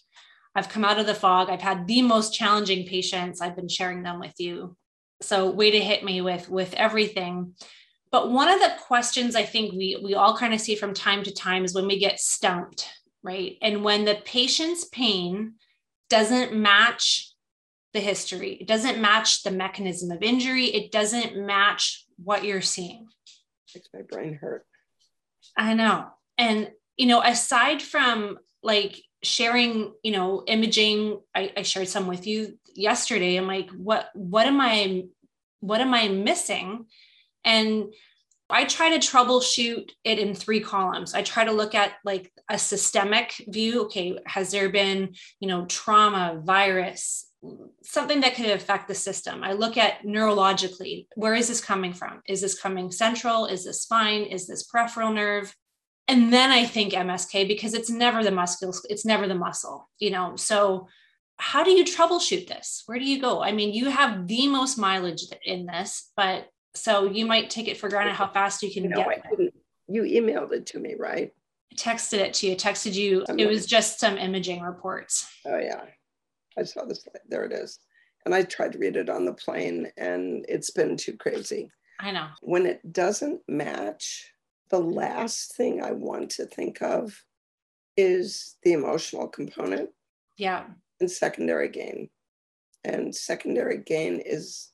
[0.57, 1.49] I've come out of the fog.
[1.49, 3.39] I've had the most challenging patients.
[3.39, 4.75] I've been sharing them with you.
[5.21, 7.53] So way to hit me with with everything.
[8.11, 11.23] But one of the questions I think we we all kind of see from time
[11.23, 12.89] to time is when we get stumped
[13.27, 13.57] right?
[13.61, 15.55] And when the patient's pain
[16.09, 17.33] doesn't match
[17.93, 23.07] the history, it doesn't match the mechanism of injury, it doesn't match what you're seeing.
[23.75, 24.65] Makes my brain hurt.
[25.57, 26.07] I know.
[26.37, 32.27] And, you know, aside from like sharing, you know, imaging, I, I shared some with
[32.27, 33.35] you yesterday.
[33.35, 35.05] I'm like, what, what am I,
[35.59, 36.85] what am I missing?
[37.43, 37.93] And
[38.49, 41.13] I try to troubleshoot it in three columns.
[41.13, 43.83] I try to look at like a systemic view.
[43.85, 47.29] Okay, has there been, you know, trauma, virus,
[47.83, 49.43] something that could affect the system?
[49.43, 52.21] I look at neurologically, where is this coming from?
[52.27, 53.47] Is this coming central?
[53.47, 54.23] Is this spine?
[54.23, 55.53] Is this peripheral nerve?
[56.07, 60.09] And then I think MSK because it's never the muscle, it's never the muscle, you
[60.09, 60.35] know.
[60.35, 60.87] So
[61.37, 62.83] how do you troubleshoot this?
[62.85, 63.41] Where do you go?
[63.41, 67.77] I mean, you have the most mileage in this, but so you might take it
[67.77, 69.53] for granted how fast you can you know, get it.
[69.87, 71.31] You emailed it to me, right?
[71.71, 72.55] I texted it to you.
[72.55, 73.25] texted you.
[73.37, 75.29] it was just some imaging reports.
[75.45, 75.81] Oh yeah,
[76.57, 77.05] I saw this.
[77.27, 77.79] There it is.
[78.25, 81.69] And I tried to read it on the plane, and it's been too crazy.
[81.99, 82.27] I know.
[82.41, 84.31] When it doesn't match,
[84.69, 87.23] the last thing I want to think of
[87.95, 89.89] is the emotional component.
[90.37, 90.65] Yeah.
[90.99, 92.09] And secondary gain.
[92.83, 94.71] And secondary gain is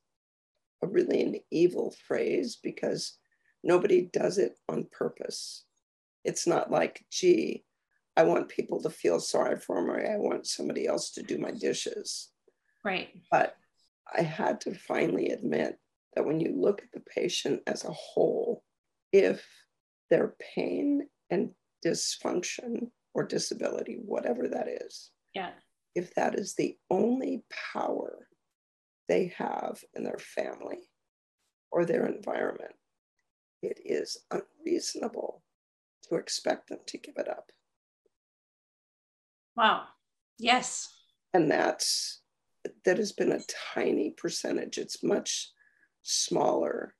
[0.83, 3.17] a really an evil phrase because
[3.63, 5.65] nobody does it on purpose.
[6.23, 7.63] It's not like, gee,
[8.15, 10.05] I want people to feel sorry for me.
[10.07, 12.29] I want somebody else to do my dishes.
[12.83, 13.09] Right.
[13.31, 13.55] But
[14.15, 15.77] I had to finally admit
[16.15, 18.63] that when you look at the patient as a whole,
[19.11, 19.45] if
[20.09, 21.51] their pain and
[21.85, 25.51] dysfunction or disability, whatever that is, yeah.
[25.95, 28.27] if that is the only power
[29.07, 30.89] they have in their family
[31.71, 32.73] or their environment,
[33.61, 35.43] it is unreasonable
[36.09, 37.51] to expect them to give it up.
[39.55, 39.83] Wow.
[40.37, 40.89] Yes.
[41.33, 42.21] And that's
[42.85, 43.39] that has been a
[43.73, 44.77] tiny percentage.
[44.77, 45.51] It's much
[46.01, 46.95] smaller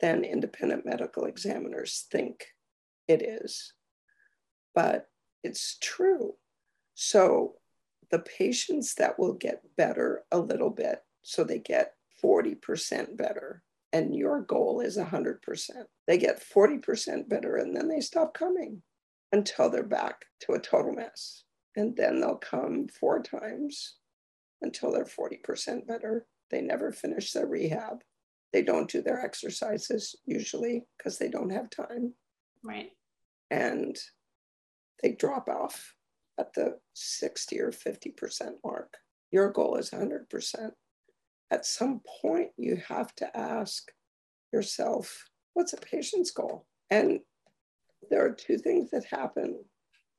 [0.00, 2.46] than independent medical examiners think
[3.08, 3.72] it is.
[4.74, 5.08] But
[5.42, 6.34] it's true.
[6.94, 7.54] So
[8.10, 13.62] the patients that will get better a little bit so they get 40% better.
[13.92, 15.38] And your goal is 100%.
[16.06, 18.82] They get 40% better and then they stop coming
[19.32, 21.44] until they're back to a total mess.
[21.74, 23.96] And then they'll come four times
[24.62, 26.26] until they're 40% better.
[26.50, 28.02] They never finish their rehab.
[28.52, 32.14] They don't do their exercises usually because they don't have time.
[32.64, 32.90] Right.
[33.50, 33.96] And
[35.02, 35.94] they drop off
[36.38, 38.94] at the 60 or 50% mark.
[39.30, 40.70] Your goal is 100%
[41.50, 43.90] at some point you have to ask
[44.52, 46.66] yourself, what's a patient's goal?
[46.90, 47.20] And
[48.10, 49.64] there are two things that happen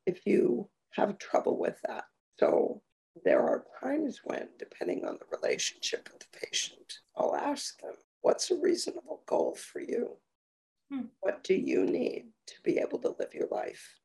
[0.05, 2.05] if you have trouble with that.
[2.39, 2.81] So
[3.25, 7.93] there are times when, depending on the relationship with the patient, I'll ask them,
[8.27, 10.17] what's a reasonable goal for you?
[10.91, 11.07] Hmm.
[11.21, 13.95] What do you need to be able to live your life?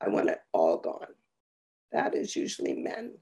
[0.00, 1.14] I want it all gone.
[1.92, 3.14] That is usually men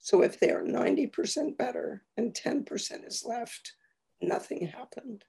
[0.00, 3.74] so if they are 90% better and 10% is left,
[4.20, 5.24] nothing happened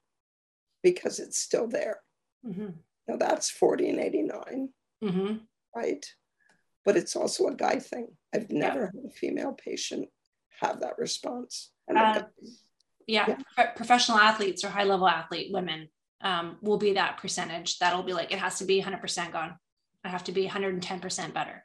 [0.82, 2.00] because it's still there.
[2.44, 2.70] Mm-hmm.
[3.06, 4.68] Now that's 40 and 89,
[5.04, 5.34] mm-hmm.
[5.76, 6.04] right?
[6.84, 8.08] But it's also a guy thing.
[8.34, 9.00] I've never yeah.
[9.02, 10.08] had a female patient
[10.60, 11.70] have that response.
[11.94, 12.22] Uh,
[13.06, 13.70] yeah, yeah.
[13.72, 15.88] professional athletes or high level athlete women
[16.22, 17.78] um, will be that percentage.
[17.78, 19.56] That'll be like it has to be 100% gone.
[20.04, 21.64] I have to be 110% better.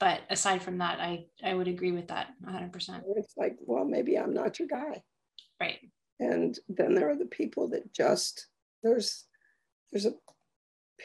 [0.00, 3.02] But aside from that, I I would agree with that 100%.
[3.16, 5.02] It's like, well, maybe I'm not your guy.
[5.60, 5.78] Right.
[6.20, 8.46] And then there are the people that just
[8.82, 9.24] there's
[9.90, 10.14] there's a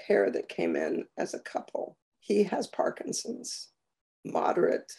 [0.08, 1.98] pair that came in as a couple.
[2.20, 3.70] He has Parkinson's,
[4.26, 4.92] moderate,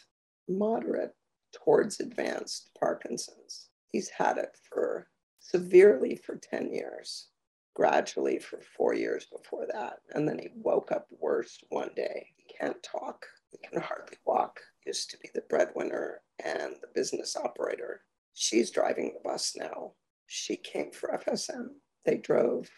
[0.49, 1.15] moderate
[1.53, 3.69] towards advanced Parkinson's.
[3.95, 5.07] He's had it for
[5.39, 7.29] severely for 10 years,
[7.77, 10.01] gradually for four years before that.
[10.11, 12.27] And then he woke up worse one day.
[12.35, 14.59] He can't talk, he can hardly walk.
[14.85, 18.01] Used to be the breadwinner and the business operator.
[18.33, 19.93] She's driving the bus now.
[20.27, 21.69] She came for FSM.
[22.05, 22.69] They drove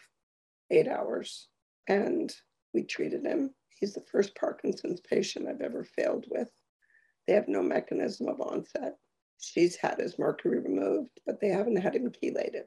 [0.69, 1.47] eight hours
[1.87, 2.31] and
[2.75, 3.55] we treated him.
[3.69, 6.51] He's the first Parkinson's patient I've ever failed with.
[7.25, 8.97] They have no mechanism of onset.
[9.39, 12.65] She's had his mercury removed, but they haven't had him chelated.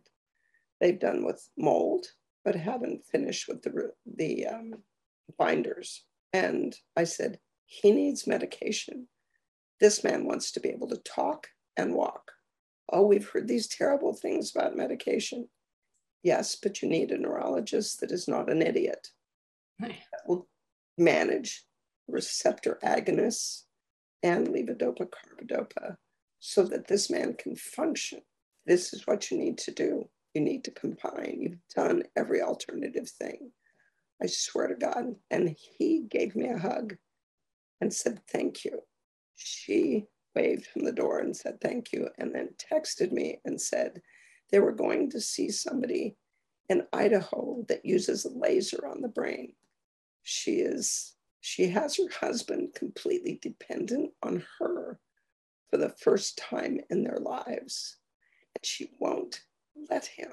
[0.81, 2.07] They've done with mold,
[2.45, 4.75] but haven't finished with the, the um,
[5.39, 6.05] binders.
[6.33, 9.09] And I said, he needs medication.
[9.81, 12.33] This man wants to be able to talk and walk.
[12.93, 15.49] Oh, we've heard these terrible things about medication.
[16.23, 19.09] Yes, but you need a neurologist that is not an idiot.
[20.13, 20.49] That will
[20.99, 21.65] manage
[22.09, 23.65] receptor agonists
[24.23, 25.97] and levodopa carbidopa
[26.41, 28.21] so that this man can function.
[28.67, 30.09] This is what you need to do.
[30.35, 31.39] You need to combine.
[31.41, 33.53] You've done every alternative thing.
[34.23, 35.15] I swear to God.
[35.31, 36.97] And he gave me a hug
[37.81, 38.81] and said, Thank you.
[39.37, 42.09] She waved from the door and said, Thank you.
[42.19, 44.01] And then texted me and said,
[44.51, 46.17] they were going to see somebody
[46.69, 49.53] in Idaho that uses a laser on the brain.
[50.23, 54.99] She is, she has her husband completely dependent on her
[55.71, 57.97] for the first time in their lives.
[58.55, 59.43] And she won't
[59.89, 60.33] let him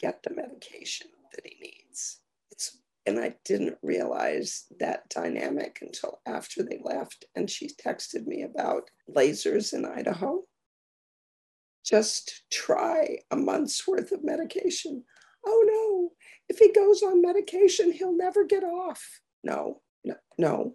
[0.00, 2.20] get the medication that he needs.
[2.50, 7.24] It's and I didn't realize that dynamic until after they left.
[7.34, 10.44] And she texted me about lasers in Idaho
[11.84, 15.04] just try a month's worth of medication.
[15.44, 16.12] Oh no,
[16.48, 19.20] if he goes on medication, he'll never get off.
[19.42, 20.74] No, no, no,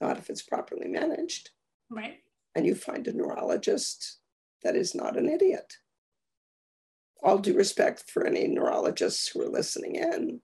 [0.00, 1.50] not if it's properly managed.
[1.90, 2.20] Right.
[2.56, 4.18] And you find a neurologist
[4.64, 5.74] that is not an idiot.
[7.22, 10.40] All due respect for any neurologists who are listening in,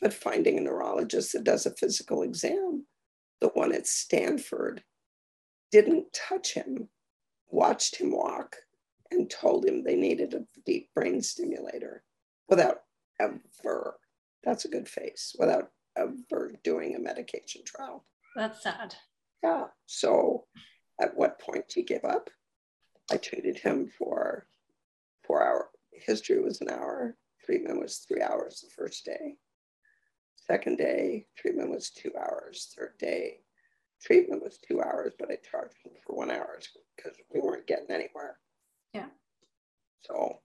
[0.00, 2.86] but finding a neurologist that does a physical exam,
[3.40, 4.84] the one at Stanford,
[5.72, 6.88] didn't touch him,
[7.48, 8.54] watched him walk,
[9.10, 12.04] and told him they needed a deep brain stimulator
[12.48, 12.82] without
[13.18, 13.98] ever,
[14.44, 18.04] that's a good face, without ever doing a medication trial.
[18.36, 18.94] That's sad.
[19.42, 19.64] Yeah.
[19.86, 20.44] So
[21.00, 22.30] at what point you give up?
[23.10, 24.46] I treated him for
[25.26, 25.70] four hour.
[25.92, 27.16] History was an hour.
[27.44, 29.36] Treatment was three hours the first day.
[30.36, 32.72] Second day, treatment was two hours.
[32.76, 33.40] Third day,
[34.02, 36.58] treatment was two hours, but I charged him for one hour
[36.96, 38.38] because we weren't getting anywhere.
[38.92, 39.06] Yeah.
[40.02, 40.40] So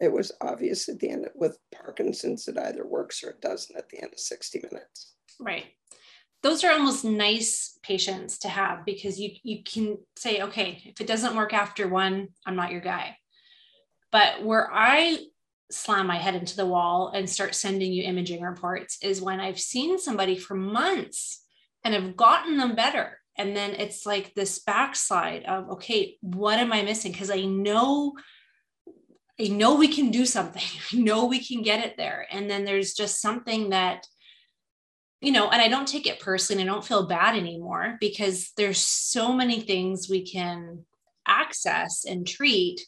[0.00, 3.88] it was obvious at the end with Parkinson's, it either works or it doesn't at
[3.88, 5.14] the end of 60 minutes.
[5.38, 5.66] Right.
[6.42, 11.06] Those are almost nice patients to have because you you can say, okay, if it
[11.06, 13.16] doesn't work after one, I'm not your guy.
[14.10, 15.18] But where I
[15.70, 19.60] slam my head into the wall and start sending you imaging reports is when I've
[19.60, 21.44] seen somebody for months
[21.84, 23.18] and have gotten them better.
[23.36, 27.12] And then it's like this backslide of okay what am i missing?
[27.12, 28.14] Because i know
[29.40, 30.62] i know we can do something.
[30.92, 32.26] I know we can get it there.
[32.30, 34.06] And then there's just something that
[35.20, 38.52] you know and i don't take it personally and i don't feel bad anymore because
[38.56, 40.84] there's so many things we can
[41.30, 42.80] access and treat.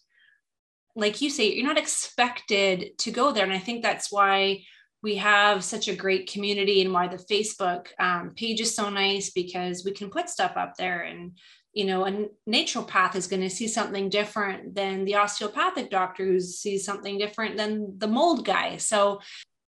[0.95, 4.63] Like you say you're not expected to go there and i think that's why
[5.03, 9.31] we have such a great community and why the facebook um, page is so nice
[9.31, 11.33] because we can put stuff up there and
[11.73, 16.39] you know a naturopath is going to see something different than the osteopathic doctor who
[16.39, 18.77] sees something different than the mold guy.
[18.77, 19.21] So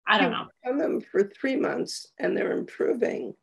[0.07, 3.33] i don't know on them for three months and they're improving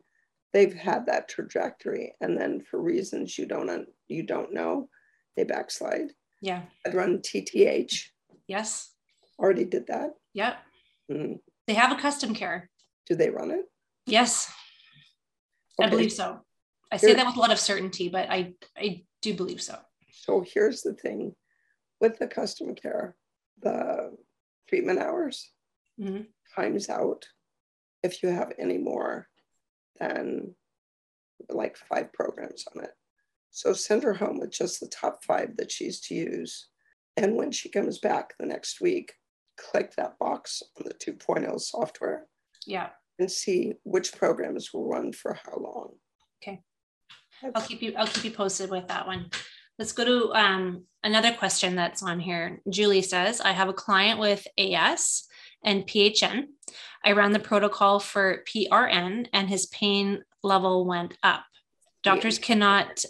[0.52, 4.88] they've had that trajectory and then for reasons you don't you don't know
[5.36, 6.10] they backslide
[6.42, 8.10] yeah i'd run tth
[8.46, 8.92] yes
[9.38, 10.56] already did that yep
[11.10, 11.38] mm.
[11.68, 12.70] They have a custom care.
[13.06, 13.66] Do they run it?
[14.06, 14.50] Yes.
[15.78, 15.86] Okay.
[15.86, 16.40] I believe so.
[16.90, 19.76] I say that with a lot of certainty, but I, I do believe so.
[20.10, 21.34] So here's the thing
[22.00, 23.14] with the custom care,
[23.60, 24.16] the
[24.66, 25.50] treatment hours
[26.00, 26.22] mm-hmm.
[26.58, 27.24] Times out
[28.02, 29.28] if you have any more
[29.98, 30.54] than
[31.48, 32.90] like five programs on it.
[33.50, 36.68] So send her home with just the top five that she's to use
[37.16, 39.12] And when she comes back the next week,
[39.56, 42.26] click that box on the 2.0 software.
[42.64, 42.90] Yeah.
[43.18, 45.94] And see which programs will run for how long.
[46.40, 46.60] Okay.
[47.54, 49.30] I'll keep you I'll keep you posted with that one.
[49.78, 52.60] Let's go to um, another question that's on here.
[52.68, 55.24] Julie says, I have a client with AS
[55.62, 56.46] and PHN.
[57.04, 61.44] I ran the protocol for PRN and his pain level went up.
[62.02, 63.04] Doctors cannot,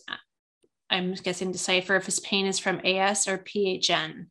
[0.91, 4.27] I'm guessing, decipher if his pain is from AS or PHN.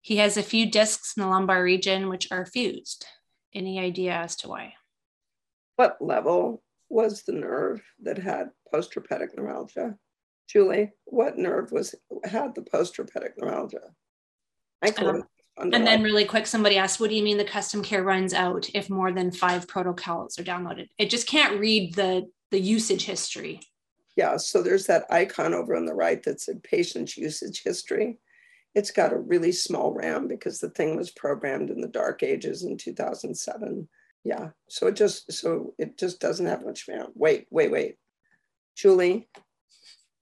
[0.00, 3.06] He has a few discs in the lumbar region which are fused.
[3.54, 4.74] Any idea as to why?
[5.76, 9.96] What level was the nerve that had postherpetic neuralgia?
[10.48, 11.94] Julie, what nerve was
[12.24, 13.94] had the postherpetic neuralgia?
[14.82, 15.24] I Um,
[15.58, 18.70] and then really quick, somebody asked, what do you mean the custom care runs out
[18.74, 20.88] if more than five protocols are downloaded?
[20.98, 23.60] It just can't read the, the usage history.
[24.16, 28.18] Yeah, so there's that icon over on the right that said patient usage history.
[28.74, 32.62] It's got a really small RAM because the thing was programmed in the dark ages
[32.62, 33.88] in 2007.
[34.24, 37.08] Yeah, so it just so it just doesn't have much RAM.
[37.14, 37.96] Wait, wait, wait.
[38.76, 39.28] Julie,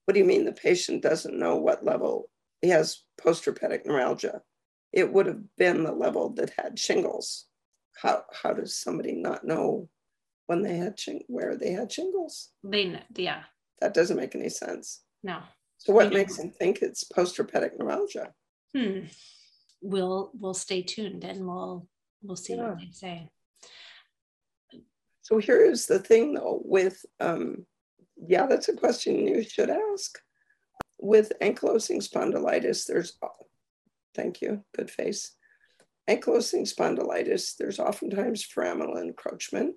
[0.04, 2.30] what do you mean the patient doesn't know what level
[2.62, 4.40] he has postherpetic neuralgia?
[4.92, 7.46] It would have been the level that had shingles.
[8.00, 9.88] How how does somebody not know
[10.46, 12.50] when they had shing- where they had shingles?
[12.64, 13.44] They yeah.
[13.80, 15.02] That doesn't make any sense.
[15.22, 15.40] No.
[15.78, 18.32] So what makes them think it's postherpetic neuralgia?
[18.76, 19.06] Hmm.
[19.80, 21.86] We'll we'll stay tuned and we'll
[22.22, 22.68] we'll see yeah.
[22.68, 23.30] what they say.
[25.22, 27.66] So here is the thing though with um,
[28.28, 30.18] yeah, that's a question you should ask.
[30.98, 33.16] With ankylosing spondylitis, there's
[34.14, 35.32] thank you, good face.
[36.08, 39.74] Ankylosing spondylitis, there's oftentimes foraminal encroachment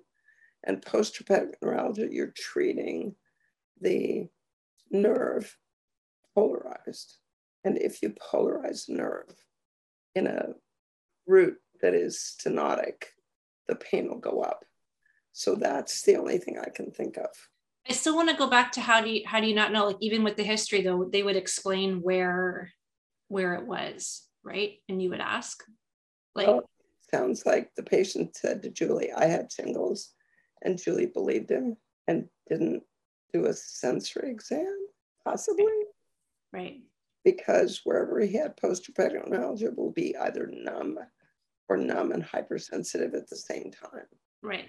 [0.64, 3.14] and post-herpetic neuralgia, you're treating
[3.80, 4.26] the
[4.90, 5.56] nerve
[6.34, 7.18] polarized.
[7.64, 9.34] And if you polarize nerve
[10.14, 10.48] in a
[11.26, 13.04] root that is stenotic,
[13.68, 14.64] the pain will go up.
[15.32, 17.30] So that's the only thing I can think of.
[17.88, 19.86] I still want to go back to how do you how do you not know?
[19.86, 22.70] Like even with the history though, they would explain where
[23.28, 24.74] where it was, right?
[24.88, 25.62] And you would ask.
[26.34, 26.68] Like well,
[27.12, 30.12] sounds like the patient said to Julie, I had shingles,
[30.62, 31.76] and Julie believed him
[32.08, 32.82] and didn't
[33.32, 34.74] do a sensory exam,
[35.24, 35.66] possibly.
[36.52, 36.82] Right.
[37.24, 40.98] Because wherever he had postherpetic neuralgia will be either numb
[41.68, 44.06] or numb and hypersensitive at the same time.
[44.42, 44.68] Right.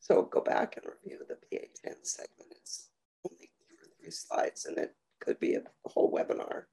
[0.00, 2.54] So go back and review the PHN segment.
[2.56, 2.88] It's
[3.24, 6.64] only two or three slides and it could be a whole webinar.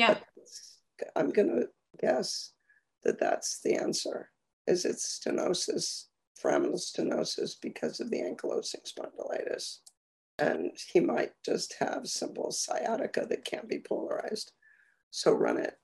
[0.00, 0.16] Yeah.
[1.14, 1.66] I'm going to
[2.00, 2.52] guess
[3.04, 4.30] that that's the answer
[4.66, 6.04] is it's stenosis,
[6.42, 9.78] foraminal stenosis because of the ankylosing spondylitis.
[10.38, 14.52] And he might just have simple sciatica that can't be polarized.
[15.10, 15.74] So run it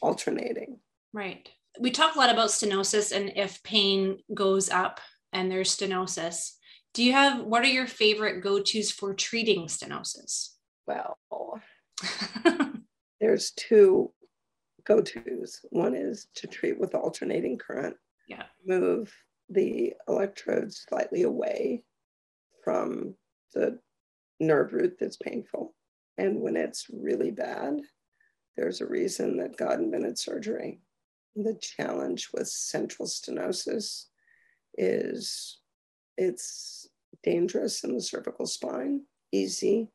[0.00, 0.78] alternating.
[1.12, 1.48] Right.
[1.80, 5.00] We talk a lot about stenosis and if pain goes up
[5.32, 6.52] and there's stenosis.
[6.94, 10.50] Do you have what are your favorite go-tos for treating stenosis?
[10.86, 11.18] Well,
[13.20, 14.12] there's two
[14.84, 15.64] go-tos.
[15.70, 17.96] One is to treat with alternating current.
[18.28, 18.44] Yeah.
[18.64, 19.12] Move
[19.48, 21.84] the electrodes slightly away
[22.64, 23.14] from
[23.54, 23.78] the
[24.40, 25.74] nerve root that's painful.
[26.18, 27.80] And when it's really bad,
[28.56, 30.80] there's a reason that God invented surgery.
[31.34, 34.06] The challenge with central stenosis
[34.78, 35.58] is
[36.16, 36.88] it's
[37.22, 39.02] dangerous in the cervical spine,
[39.32, 39.88] easy,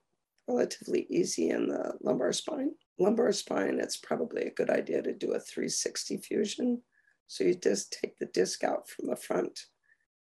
[0.47, 2.71] relatively easy in the lumbar spine.
[3.01, 6.83] Lumbar spine, it's probably a good idea to do a 360 fusion.
[7.25, 9.65] So you just take the disc out from the front,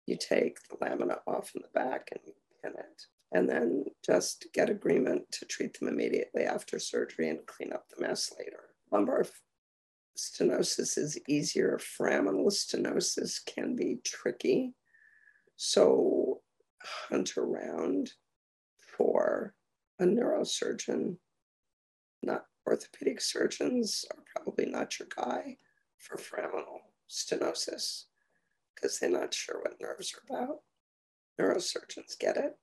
[0.06, 3.04] you take the lamina off in the back and you pin it.
[3.34, 8.02] And then just get agreement to treat them immediately after surgery and clean up the
[8.02, 8.62] mess later.
[8.92, 9.26] Lumbar
[10.18, 11.80] stenosis is easier.
[11.80, 14.74] Foraminal stenosis can be tricky.
[15.58, 16.40] So
[16.82, 18.14] hunt around
[18.98, 19.54] for
[20.00, 21.18] a neurosurgeon.
[22.24, 25.58] Not orthopedic surgeons are probably not your guy
[25.98, 28.06] for foraminal stenosis
[28.76, 30.60] because they're not sure what nerves are about.
[31.40, 32.58] Neurosurgeons get it.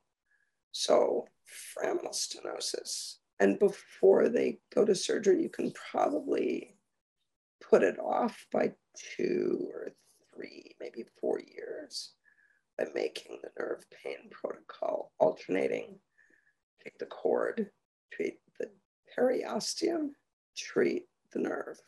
[0.73, 3.17] So foraminal stenosis.
[3.41, 6.77] And before they go to surgery, you can probably
[7.61, 8.73] put it off by
[9.17, 9.89] two or
[10.35, 12.13] three, maybe four years
[12.79, 15.99] by making the nerve pain protocol alternating.
[16.83, 17.71] Take the cord,
[18.13, 18.39] treat
[19.19, 20.11] periosteum,
[20.57, 21.79] treat the nerve.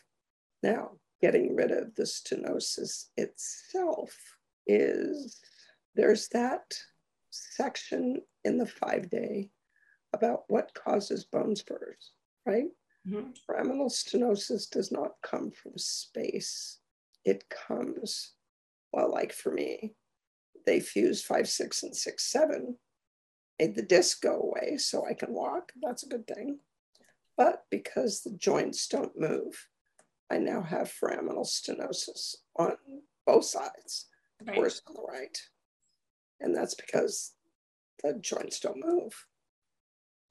[0.62, 4.16] Now, getting rid of the stenosis itself
[4.66, 5.40] is
[5.94, 6.74] there's that
[7.30, 9.50] section in the five day
[10.12, 12.12] about what causes bone spurs,
[12.46, 12.68] right?
[13.06, 13.30] Mm-hmm.
[13.48, 16.78] Foraminal stenosis does not come from space.
[17.24, 18.32] It comes,
[18.92, 19.94] well, like for me,
[20.66, 22.76] they fused five, six, and six, seven,
[23.58, 25.72] made the disc go away so I can walk.
[25.82, 26.58] That's a good thing.
[27.38, 29.68] But because the joints don't move,
[30.30, 32.76] I now have foraminal stenosis on
[33.26, 34.06] both sides,
[34.46, 34.58] right.
[34.58, 35.38] worse on the right.
[36.40, 37.32] And that's because
[38.02, 39.12] the joints don't move.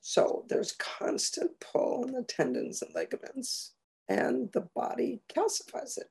[0.02, 3.74] So there's constant pull on the tendons and ligaments,
[4.08, 6.08] and the body calcifies it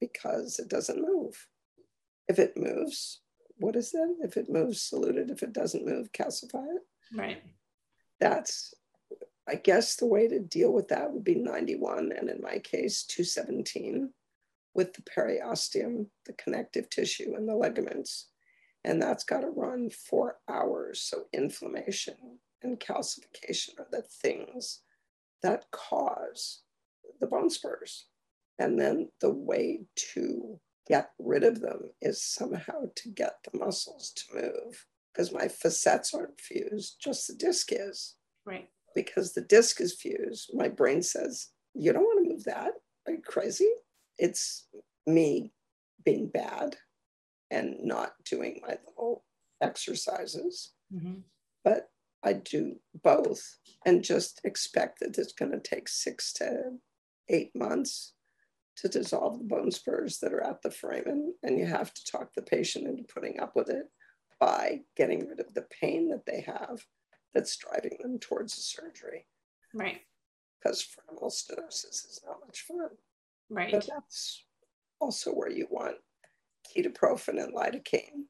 [0.00, 1.46] because it doesn't move.
[2.28, 3.20] If it moves,
[3.58, 4.16] what is that?
[4.22, 5.30] If it moves, solute it.
[5.30, 6.82] If it doesn't move, calcify it.
[7.16, 7.42] Right.
[8.20, 8.74] That's,
[9.48, 13.04] I guess, the way to deal with that would be 91, and in my case,
[13.04, 14.12] 217
[14.74, 18.28] with the periosteum, the connective tissue, and the ligaments.
[18.84, 21.00] And that's got to run for hours.
[21.00, 24.80] So inflammation and calcification are the things
[25.42, 26.62] that cause
[27.20, 28.06] the bone spurs.
[28.58, 29.82] And then the way
[30.14, 35.48] to get rid of them is somehow to get the muscles to move because my
[35.48, 38.16] facets aren't fused, just the disc is.
[38.44, 38.68] Right.
[38.94, 42.72] Because the disc is fused, my brain says, You don't want to move that.
[43.06, 43.70] Are you crazy?
[44.18, 44.66] It's
[45.06, 45.52] me
[46.04, 46.76] being bad
[47.50, 49.24] and not doing my little
[49.60, 50.72] exercises.
[50.92, 51.20] Mm-hmm.
[51.64, 51.88] But
[52.24, 56.78] I do both and just expect that it's going to take six to
[57.28, 58.14] eight months
[58.76, 61.34] to dissolve the bone spurs that are at the foramen.
[61.42, 63.86] And you have to talk the patient into putting up with it
[64.40, 66.80] by getting rid of the pain that they have
[67.34, 69.26] that's driving them towards the surgery.
[69.74, 70.00] Right.
[70.62, 72.90] Because foraminal stenosis is not much fun.
[73.50, 73.72] Right.
[73.72, 74.44] But that's
[75.00, 75.96] also where you want
[76.74, 78.26] ketoprofen and lidocaine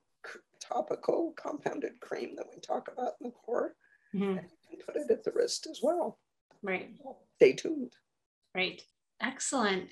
[0.61, 3.75] topical compounded cream that we talk about in the core
[4.15, 4.39] Mm-hmm.
[4.39, 6.19] And you can put it at the wrist as well.
[6.63, 6.91] Right.
[7.37, 7.93] Stay tuned.
[8.55, 8.83] Right.
[9.21, 9.89] Excellent.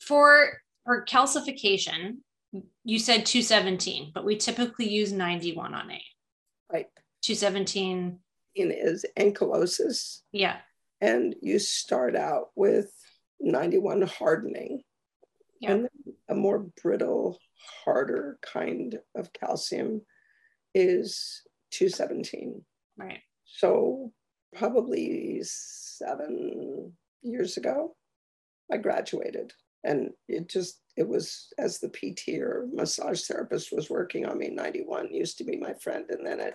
[0.00, 2.18] For for calcification,
[2.84, 6.02] you said 217, but we typically use 91 on A.
[6.70, 6.86] Right.
[7.24, 8.18] 217
[8.54, 10.20] in is ankylosis.
[10.30, 10.58] Yeah.
[11.00, 12.92] And you start out with
[13.40, 14.82] 91 hardening.
[15.60, 15.72] Yeah.
[15.72, 15.88] And
[16.28, 17.38] a more brittle,
[17.84, 20.02] harder kind of calcium
[20.74, 22.62] is 217.
[22.98, 23.20] Right.
[23.44, 24.12] So
[24.54, 27.96] probably seven years ago,
[28.70, 29.52] I graduated.
[29.82, 34.50] And it just, it was as the PT or massage therapist was working on me,
[34.50, 36.04] 91 used to be my friend.
[36.08, 36.54] And then it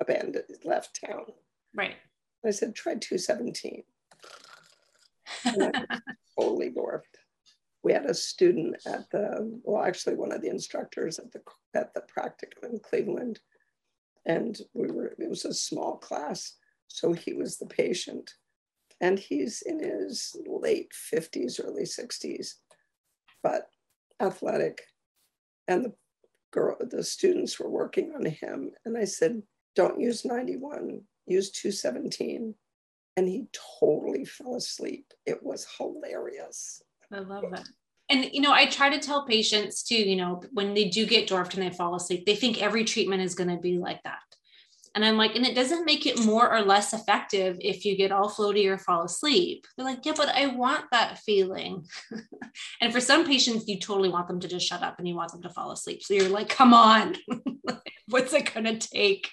[0.00, 1.24] abandoned, left town.
[1.74, 1.96] Right.
[2.46, 3.82] I said, try 217.
[6.38, 7.02] totally dorfed.
[7.82, 11.40] We had a student at the, well, actually one of the instructors at the
[11.74, 13.40] at the practicum in Cleveland
[14.28, 16.54] and we were it was a small class
[16.86, 18.30] so he was the patient
[19.00, 22.54] and he's in his late 50s early 60s
[23.42, 23.68] but
[24.20, 24.82] athletic
[25.66, 25.92] and the
[26.52, 29.42] girl the students were working on him and i said
[29.78, 32.52] don't use 91 use 217
[33.16, 33.46] and he
[33.78, 35.12] totally fell asleep.
[35.24, 36.82] It was hilarious.
[37.12, 37.68] I love that.
[38.10, 41.28] And you know i try to tell patients too you know when they do get
[41.28, 44.27] dorfed and they fall asleep they think every treatment is going to be like that
[44.98, 48.10] and i'm like and it doesn't make it more or less effective if you get
[48.10, 49.64] all floaty or fall asleep.
[49.76, 51.86] They're like yeah but i want that feeling.
[52.80, 55.30] And for some patients you totally want them to just shut up and you want
[55.30, 56.02] them to fall asleep.
[56.02, 57.14] So you're like come on.
[58.08, 59.30] What's it going to take?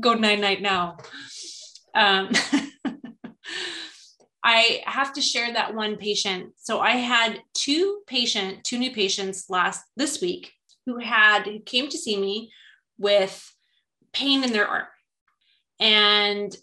[0.00, 0.96] Go night night now.
[1.94, 2.30] Um,
[4.42, 6.54] I have to share that one patient.
[6.56, 10.52] So I had two patient, two new patients last this week
[10.86, 12.50] who had who came to see me
[12.98, 13.52] with
[14.12, 14.86] pain in their arm.
[15.80, 16.56] And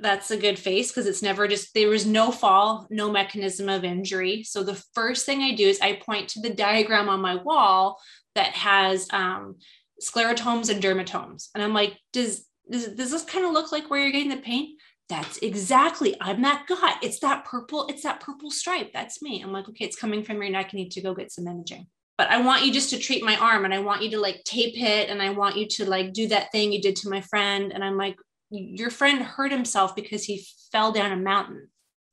[0.00, 3.84] that's a good face because it's never just there was no fall, no mechanism of
[3.84, 4.42] injury.
[4.44, 8.00] So the first thing I do is I point to the diagram on my wall
[8.34, 9.56] that has um,
[10.02, 14.00] sclerotomes and dermatomes, and I'm like, does does, does this kind of look like where
[14.00, 14.76] you're getting the pain?
[15.08, 18.92] that's exactly i'm that guy it's that purple it's that purple stripe.
[18.92, 19.42] That's me.
[19.42, 20.72] I'm like okay it's coming from your neck.
[20.72, 21.86] You need to go get some imaging
[22.18, 24.42] but i want you just to treat my arm and i want you to like
[24.44, 27.20] tape it and i want you to like do that thing you did to my
[27.22, 28.16] friend and i'm like
[28.50, 31.68] your friend hurt himself because he fell down a mountain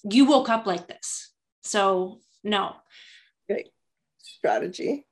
[0.09, 1.33] you woke up like this
[1.63, 2.75] so no
[3.49, 3.69] Great
[4.17, 5.05] strategy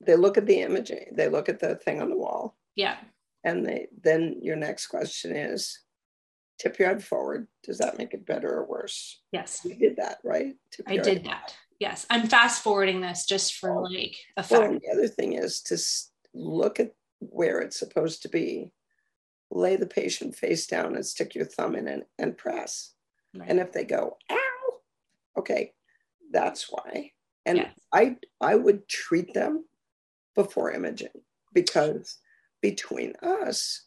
[0.00, 2.96] they look at the imaging they look at the thing on the wall yeah
[3.44, 5.80] and they then your next question is
[6.58, 7.46] tip your head forward.
[7.62, 9.20] Does that make it better or worse?
[9.32, 9.60] Yes.
[9.64, 10.54] You did that, right?
[10.70, 11.54] Tip I did that.
[11.78, 12.06] Yes.
[12.10, 14.60] I'm fast forwarding this just for like effect.
[14.60, 15.78] Well, the other thing is to
[16.34, 18.72] look at where it's supposed to be,
[19.50, 22.92] lay the patient face down and stick your thumb in and, and press.
[23.34, 23.48] Right.
[23.48, 24.78] And if they go, ow,
[25.38, 25.72] okay,
[26.32, 27.12] that's why.
[27.44, 27.72] And yes.
[27.92, 29.66] I I would treat them
[30.34, 31.08] before imaging
[31.52, 32.18] because
[32.60, 33.84] between us,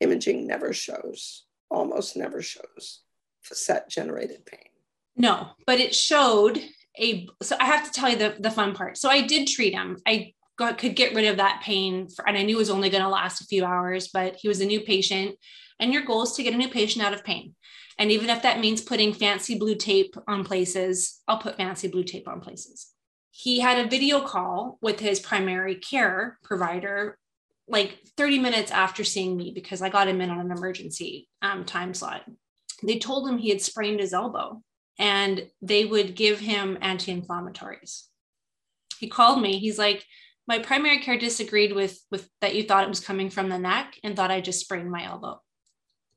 [0.00, 3.00] imaging never shows, almost never shows
[3.42, 4.68] facet generated pain.
[5.16, 6.60] No, but it showed
[6.98, 8.96] a so I have to tell you the, the fun part.
[8.96, 9.96] So I did treat him.
[10.06, 12.90] I got, could get rid of that pain for, and I knew it was only
[12.90, 15.36] going to last a few hours, but he was a new patient
[15.80, 17.54] and your goal is to get a new patient out of pain.
[17.98, 22.04] And even if that means putting fancy blue tape on places, I'll put fancy blue
[22.04, 22.92] tape on places.
[23.30, 27.18] He had a video call with his primary care provider
[27.68, 31.64] like 30 minutes after seeing me because I got him in on an emergency um,
[31.64, 32.24] time slot.
[32.82, 34.62] They told him he had sprained his elbow
[34.98, 38.04] and they would give him anti inflammatories.
[38.98, 39.58] He called me.
[39.58, 40.04] He's like,
[40.46, 43.96] my primary care disagreed with with that you thought it was coming from the neck
[44.02, 45.40] and thought I just sprained my elbow.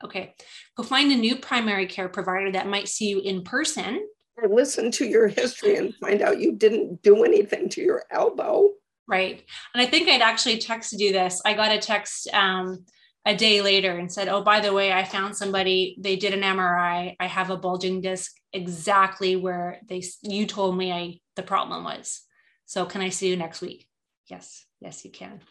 [0.04, 0.34] Okay,
[0.76, 4.06] go find a new primary care provider that might see you in person.
[4.36, 8.70] Or listen to your history and find out you didn't do anything to your elbow.
[9.08, 9.44] Right.
[9.74, 11.42] And I think I'd actually texted you this.
[11.46, 12.86] I got a text um,
[13.26, 16.42] a day later and said, Oh, by the way, I found somebody, they did an
[16.42, 17.16] MRI.
[17.20, 22.22] I have a bulging disc exactly where they you told me I the problem was.
[22.66, 23.88] So can I see you next week?
[24.30, 25.42] yes yes you can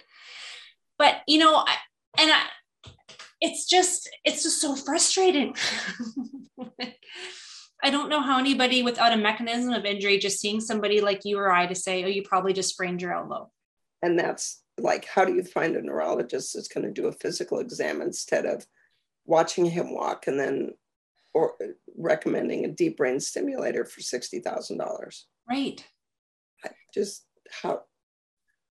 [0.98, 1.76] but you know I,
[2.18, 2.42] and i
[3.40, 5.54] it's just it's just so frustrating
[7.82, 11.38] i don't know how anybody without a mechanism of injury just seeing somebody like you
[11.38, 13.50] or i to say oh you probably just sprained your elbow
[14.02, 17.58] and that's like how do you find a neurologist that's going to do a physical
[17.58, 18.66] exam instead of
[19.26, 20.70] watching him walk and then
[21.34, 21.54] or
[21.96, 25.84] recommending a deep brain stimulator for $60,000 right
[26.64, 27.24] I just
[27.62, 27.82] how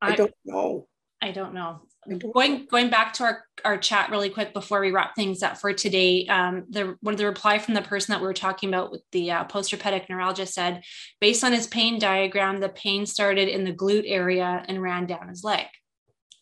[0.01, 0.87] I, I don't know.
[1.21, 1.81] I don't know.
[2.05, 2.65] I don't going know.
[2.65, 6.25] going back to our, our chat really quick before we wrap things up for today,
[6.25, 9.03] um, the one of the reply from the person that we were talking about with
[9.11, 10.81] the uh, post-herpetic neuralgia said,
[11.19, 15.27] based on his pain diagram, the pain started in the glute area and ran down
[15.27, 15.67] his leg.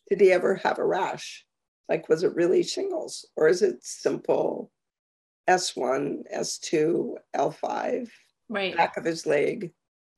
[0.09, 1.45] Did he ever have a rash?
[1.87, 4.71] Like, was it really shingles, or is it simple
[5.49, 8.09] S1, S2, L5,
[8.49, 9.71] right, back of his leg,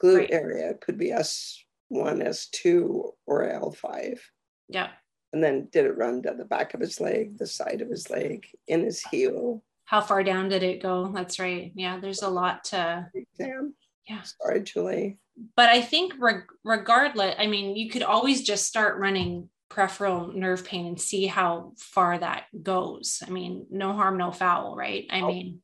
[0.04, 0.32] glute right.
[0.32, 1.64] area could be S1,
[1.94, 4.20] S2, or L5.
[4.68, 4.90] Yeah.
[5.34, 8.10] And then did it run down the back of his leg, the side of his
[8.10, 9.64] leg, in his heel?
[9.86, 11.12] How far down did it go?
[11.14, 11.72] That's right.
[11.76, 13.74] Yeah, there's a lot to exam.
[14.10, 14.22] Yeah.
[14.24, 15.20] Sorry, Julie.
[15.56, 20.66] But I think reg- regardless, I mean, you could always just start running peripheral nerve
[20.66, 23.24] pain and see how far that goes.
[23.26, 25.06] I mean, no harm, no foul, right?
[25.10, 25.28] I oh.
[25.28, 25.62] mean,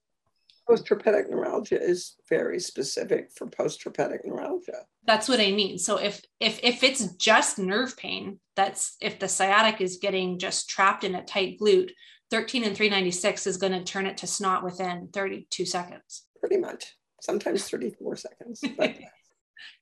[0.68, 6.60] post-herpetic neuralgia is very specific for post-herpetic neuralgia that's what i mean so if if
[6.62, 11.24] if it's just nerve pain that's if the sciatic is getting just trapped in a
[11.24, 11.92] tight glute
[12.32, 16.96] 13 and 396 is going to turn it to snot within 32 seconds pretty much
[17.22, 18.94] sometimes 34 seconds but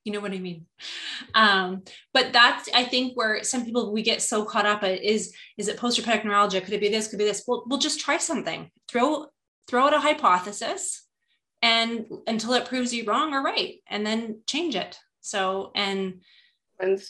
[0.03, 0.65] you know what i mean?
[1.33, 5.33] Um, but that's i think where some people we get so caught up at is
[5.57, 6.61] is it post-herpetic neuralgia?
[6.61, 7.07] Could it be this?
[7.07, 7.43] Could be this?
[7.47, 8.69] Well we'll just try something.
[8.87, 9.27] Throw
[9.67, 11.05] throw out a hypothesis
[11.61, 14.97] and until it proves you wrong or right and then change it.
[15.21, 16.21] So and
[16.79, 17.01] and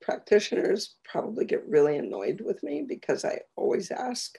[0.00, 4.38] practitioners probably get really annoyed with me because i always ask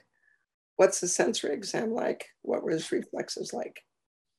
[0.76, 2.26] what's the sensory exam like?
[2.42, 3.80] What were his reflexes like?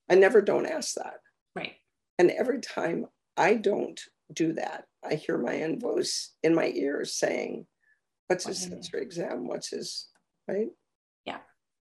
[0.10, 1.20] I never don't ask that.
[1.56, 1.76] Right.
[2.20, 3.06] And every time
[3.38, 7.66] i don't do that i hear my own voice in my ears saying
[8.28, 10.08] what's his sensory exam what's his
[10.48, 10.70] right
[11.26, 11.40] Yeah.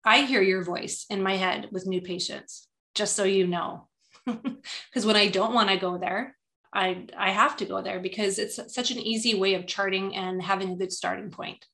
[0.04, 3.88] I hear your voice in my head with new patients, just so you know.
[4.26, 6.36] Because when I don't want to go there,
[6.74, 10.42] I I have to go there because it's such an easy way of charting and
[10.42, 11.66] having a good starting point.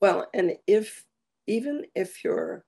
[0.00, 1.04] Well, and if
[1.46, 2.64] even if you're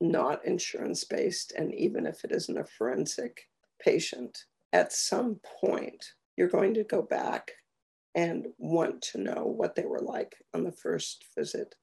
[0.00, 3.48] not insurance based, and even if it isn't a forensic
[3.80, 4.44] patient,
[4.74, 6.04] at some point
[6.36, 7.52] you're going to go back
[8.16, 11.76] and want to know what they were like on the first visit.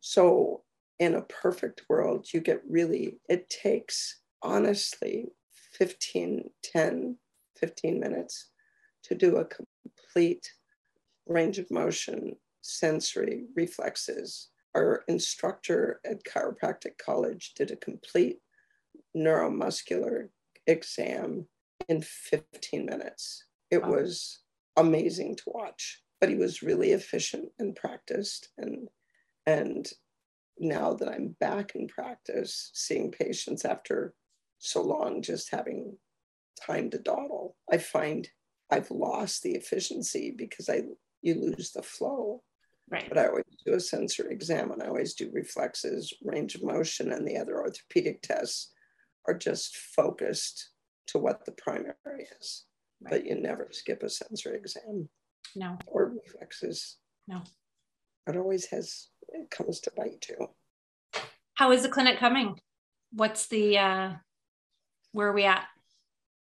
[0.00, 0.62] So
[0.98, 5.28] in a perfect world, you get really, it takes honestly
[5.72, 7.16] 15, 10,
[7.58, 8.50] 15 minutes
[9.04, 10.50] to do a complete
[11.26, 14.48] range of motion, sensory, reflexes.
[14.74, 18.40] Our instructor at Chiropractic College did a complete
[19.16, 20.28] neuromuscular
[20.66, 21.46] exam
[21.88, 23.44] in 15 minutes.
[23.70, 23.90] It wow.
[23.90, 24.40] was
[24.76, 28.88] amazing to watch, but he was really efficient and practiced and
[29.48, 29.88] and
[30.58, 34.14] now that I'm back in practice, seeing patients after
[34.58, 35.96] so long, just having
[36.60, 38.28] time to dawdle, I find
[38.70, 40.82] I've lost the efficiency because I
[41.22, 42.42] you lose the flow.
[42.90, 43.08] Right.
[43.08, 47.12] But I always do a sensory exam and I always do reflexes, range of motion,
[47.12, 48.72] and the other orthopedic tests
[49.26, 50.70] are just focused
[51.08, 52.64] to what the primary is.
[53.00, 53.10] Right.
[53.10, 55.08] But you never skip a sensory exam.
[55.54, 55.78] No.
[55.86, 56.96] Or reflexes.
[57.28, 57.42] No.
[58.26, 60.48] It always has, it comes to bite too.
[61.54, 62.58] How is the clinic coming?
[63.12, 64.12] What's the, uh,
[65.12, 65.64] where are we at?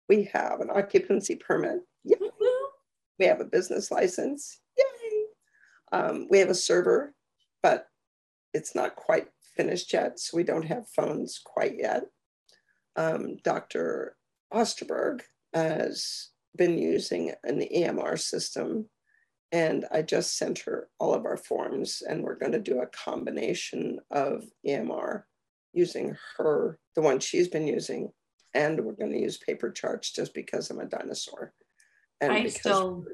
[0.09, 1.81] We have an occupancy permit.
[2.05, 2.17] Yay.
[3.19, 4.61] We have a business license.
[4.77, 5.25] Yay.
[5.93, 7.15] Um, we have a server,
[7.63, 7.87] but
[8.55, 10.19] it's not quite finished yet.
[10.19, 12.05] So we don't have phones quite yet.
[12.97, 14.17] Um, Dr.
[14.53, 15.23] Osterberg
[15.55, 18.89] has been using an EMR system
[19.51, 22.87] and I just sent her all of our forms and we're going to do a
[22.87, 25.25] combination of EMR
[25.75, 28.11] using her, the one she's been using,
[28.55, 31.53] and we're going to use paper charts just because I'm a dinosaur.
[32.21, 33.05] And I still,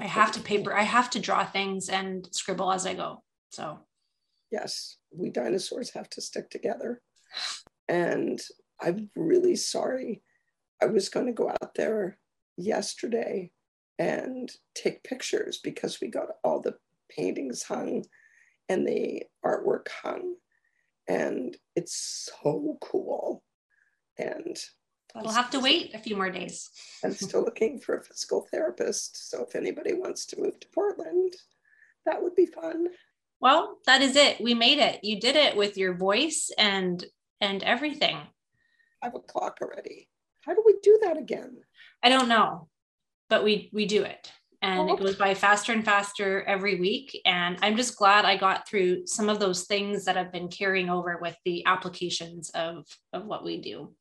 [0.00, 3.22] I have to paper, I have to draw things and scribble as I go.
[3.50, 3.78] So,
[4.50, 7.00] yes, we dinosaurs have to stick together.
[7.88, 8.40] And
[8.80, 10.22] I'm really sorry.
[10.82, 12.18] I was going to go out there
[12.56, 13.50] yesterday
[13.98, 16.76] and take pictures because we got all the
[17.10, 18.04] paintings hung
[18.68, 20.34] and the artwork hung.
[21.08, 23.42] And it's so cool.
[24.18, 24.56] And
[25.14, 26.70] we'll have to wait a few more days.
[27.04, 29.30] I'm still looking for a physical therapist.
[29.30, 31.34] So if anybody wants to move to Portland,
[32.04, 32.88] that would be fun.
[33.40, 34.40] Well, that is it.
[34.40, 35.00] We made it.
[35.02, 37.04] You did it with your voice and
[37.40, 38.16] and everything.
[39.02, 40.08] Five o'clock already.
[40.46, 41.56] How do we do that again?
[42.02, 42.68] I don't know
[43.28, 44.32] but we we do it.
[44.62, 47.20] And it goes by faster and faster every week.
[47.24, 50.90] And i'm just glad i got through some of those things that I've been carrying
[50.90, 53.94] over with the applications of of what we do.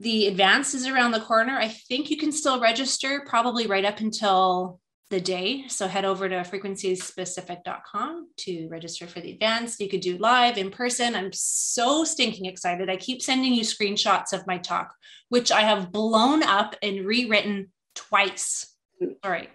[0.00, 4.00] The advance is around the corner i think you can still register probably right up
[4.00, 4.80] until
[5.14, 10.18] the day so head over to frequencyspecific.com to register for the advance you could do
[10.18, 14.92] live in person i'm so stinking excited i keep sending you screenshots of my talk
[15.28, 18.74] which i have blown up and rewritten twice.
[19.22, 19.50] All right.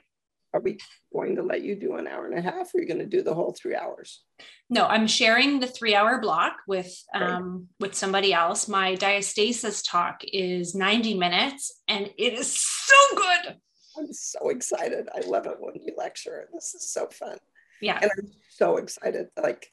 [0.53, 0.79] Are we
[1.13, 3.05] going to let you do an hour and a half or are you going to
[3.05, 4.23] do the whole three hours?
[4.67, 8.67] No, I'm sharing the three hour block with um, with somebody else.
[8.67, 13.57] My diastasis talk is 90 minutes and it is so good.
[13.99, 15.09] I'm so excited.
[15.13, 16.47] I love it when you lecture.
[16.53, 17.37] This is so fun.
[17.81, 17.99] Yeah.
[18.01, 19.27] And I'm so excited.
[19.41, 19.71] Like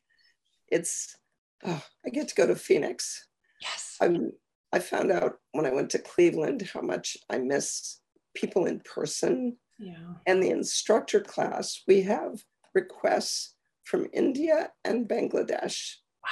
[0.68, 1.16] it's
[1.64, 3.26] oh, I get to go to Phoenix.
[3.60, 3.96] Yes.
[4.00, 4.32] I'm
[4.72, 8.00] I found out when I went to Cleveland how much I miss
[8.34, 9.56] people in person.
[9.78, 10.14] Yeah.
[10.26, 12.42] And the instructor class, we have
[12.74, 13.54] requests
[13.84, 16.30] from India and Bangladesh wow.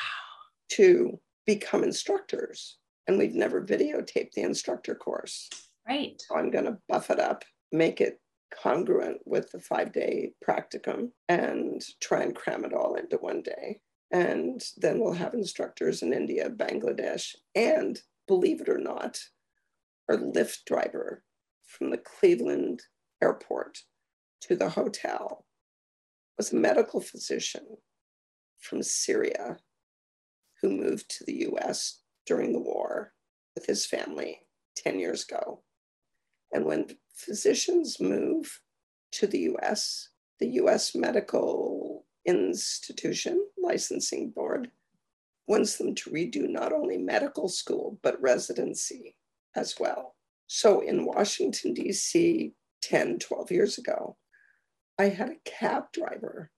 [0.72, 2.78] to become instructors.
[3.06, 5.48] And we've never videotaped the instructor course.
[5.86, 6.20] Right.
[6.20, 8.20] So I'm going to buff it up, make it
[8.62, 13.80] congruent with the five day practicum, and try and cram it all into one day.
[14.10, 19.18] And then we'll have instructors in India, Bangladesh, and believe it or not,
[20.08, 21.24] our Lyft driver
[21.66, 22.82] from the Cleveland
[23.22, 23.78] airport
[24.42, 25.46] to the hotel
[26.36, 27.78] was a medical physician
[28.58, 29.58] from Syria
[30.60, 33.12] who moved to the US during the war
[33.54, 34.40] with his family
[34.76, 35.62] 10 years ago.
[36.54, 38.60] And when physicians move
[39.12, 44.70] to the US, the US Medical Institution Licensing Board
[45.46, 49.16] wants them to redo not only medical school, but residency
[49.54, 50.14] as well.
[50.46, 54.16] So in Washington, D.C., 10, 12 years ago,
[54.98, 56.50] I had a cab driver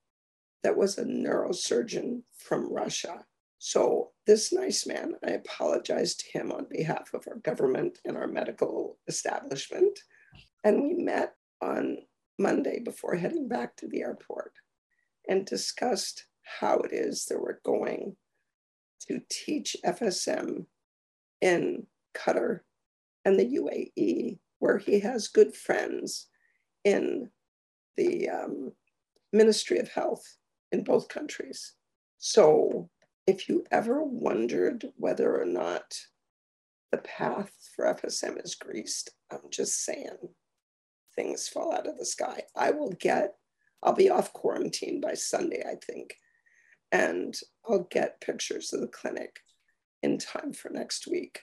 [0.63, 3.25] that was a neurosurgeon from Russia.
[3.59, 8.27] So this nice man, I apologized to him on behalf of our government and our
[8.27, 9.99] medical establishment.
[10.63, 11.99] And we met on
[12.37, 14.51] Monday before heading back to the airport
[15.29, 16.25] and discussed
[16.59, 18.17] how it is that we're going
[19.07, 20.65] to teach FSM
[21.41, 22.59] in Qatar
[23.23, 26.27] and the UAE, where he has good friends
[26.83, 27.29] in
[27.95, 28.73] the um,
[29.31, 30.37] Ministry of Health
[30.71, 31.73] in both countries.
[32.17, 32.89] So
[33.27, 35.99] if you ever wondered whether or not
[36.91, 40.17] the path for FSM is greased, I'm just saying
[41.15, 42.43] things fall out of the sky.
[42.55, 43.35] I will get,
[43.83, 46.15] I'll be off quarantine by Sunday, I think,
[46.91, 49.41] and I'll get pictures of the clinic
[50.01, 51.41] in time for next week.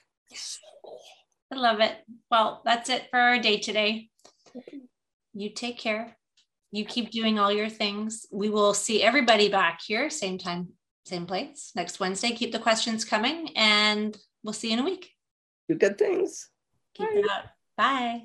[1.53, 1.95] I love it.
[2.31, 4.09] Well, that's it for our day today.
[5.33, 6.17] You take care.
[6.71, 8.25] You keep doing all your things.
[8.31, 10.69] We will see everybody back here, same time,
[11.05, 12.31] same place next Wednesday.
[12.31, 15.11] Keep the questions coming and we'll see you in a week.
[15.69, 16.49] Do good things.
[16.95, 17.19] Keep Bye.
[17.19, 17.45] it up.
[17.77, 18.21] Bye.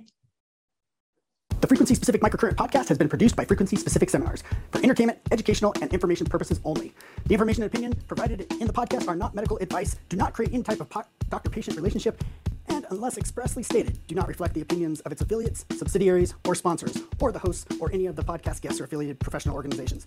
[1.61, 5.75] The Frequency Specific Microcurrent podcast has been produced by Frequency Specific Seminars for entertainment, educational,
[5.83, 6.95] and information purposes only.
[7.27, 9.97] The information and opinion provided in the podcast are not medical advice.
[10.09, 12.25] Do not create any type of po- doctor patient relationship
[12.69, 16.97] and, unless expressly stated, do not reflect the opinions of its affiliates, subsidiaries, or sponsors,
[17.21, 20.07] or the hosts or any of the podcast guests or affiliated professional organizations.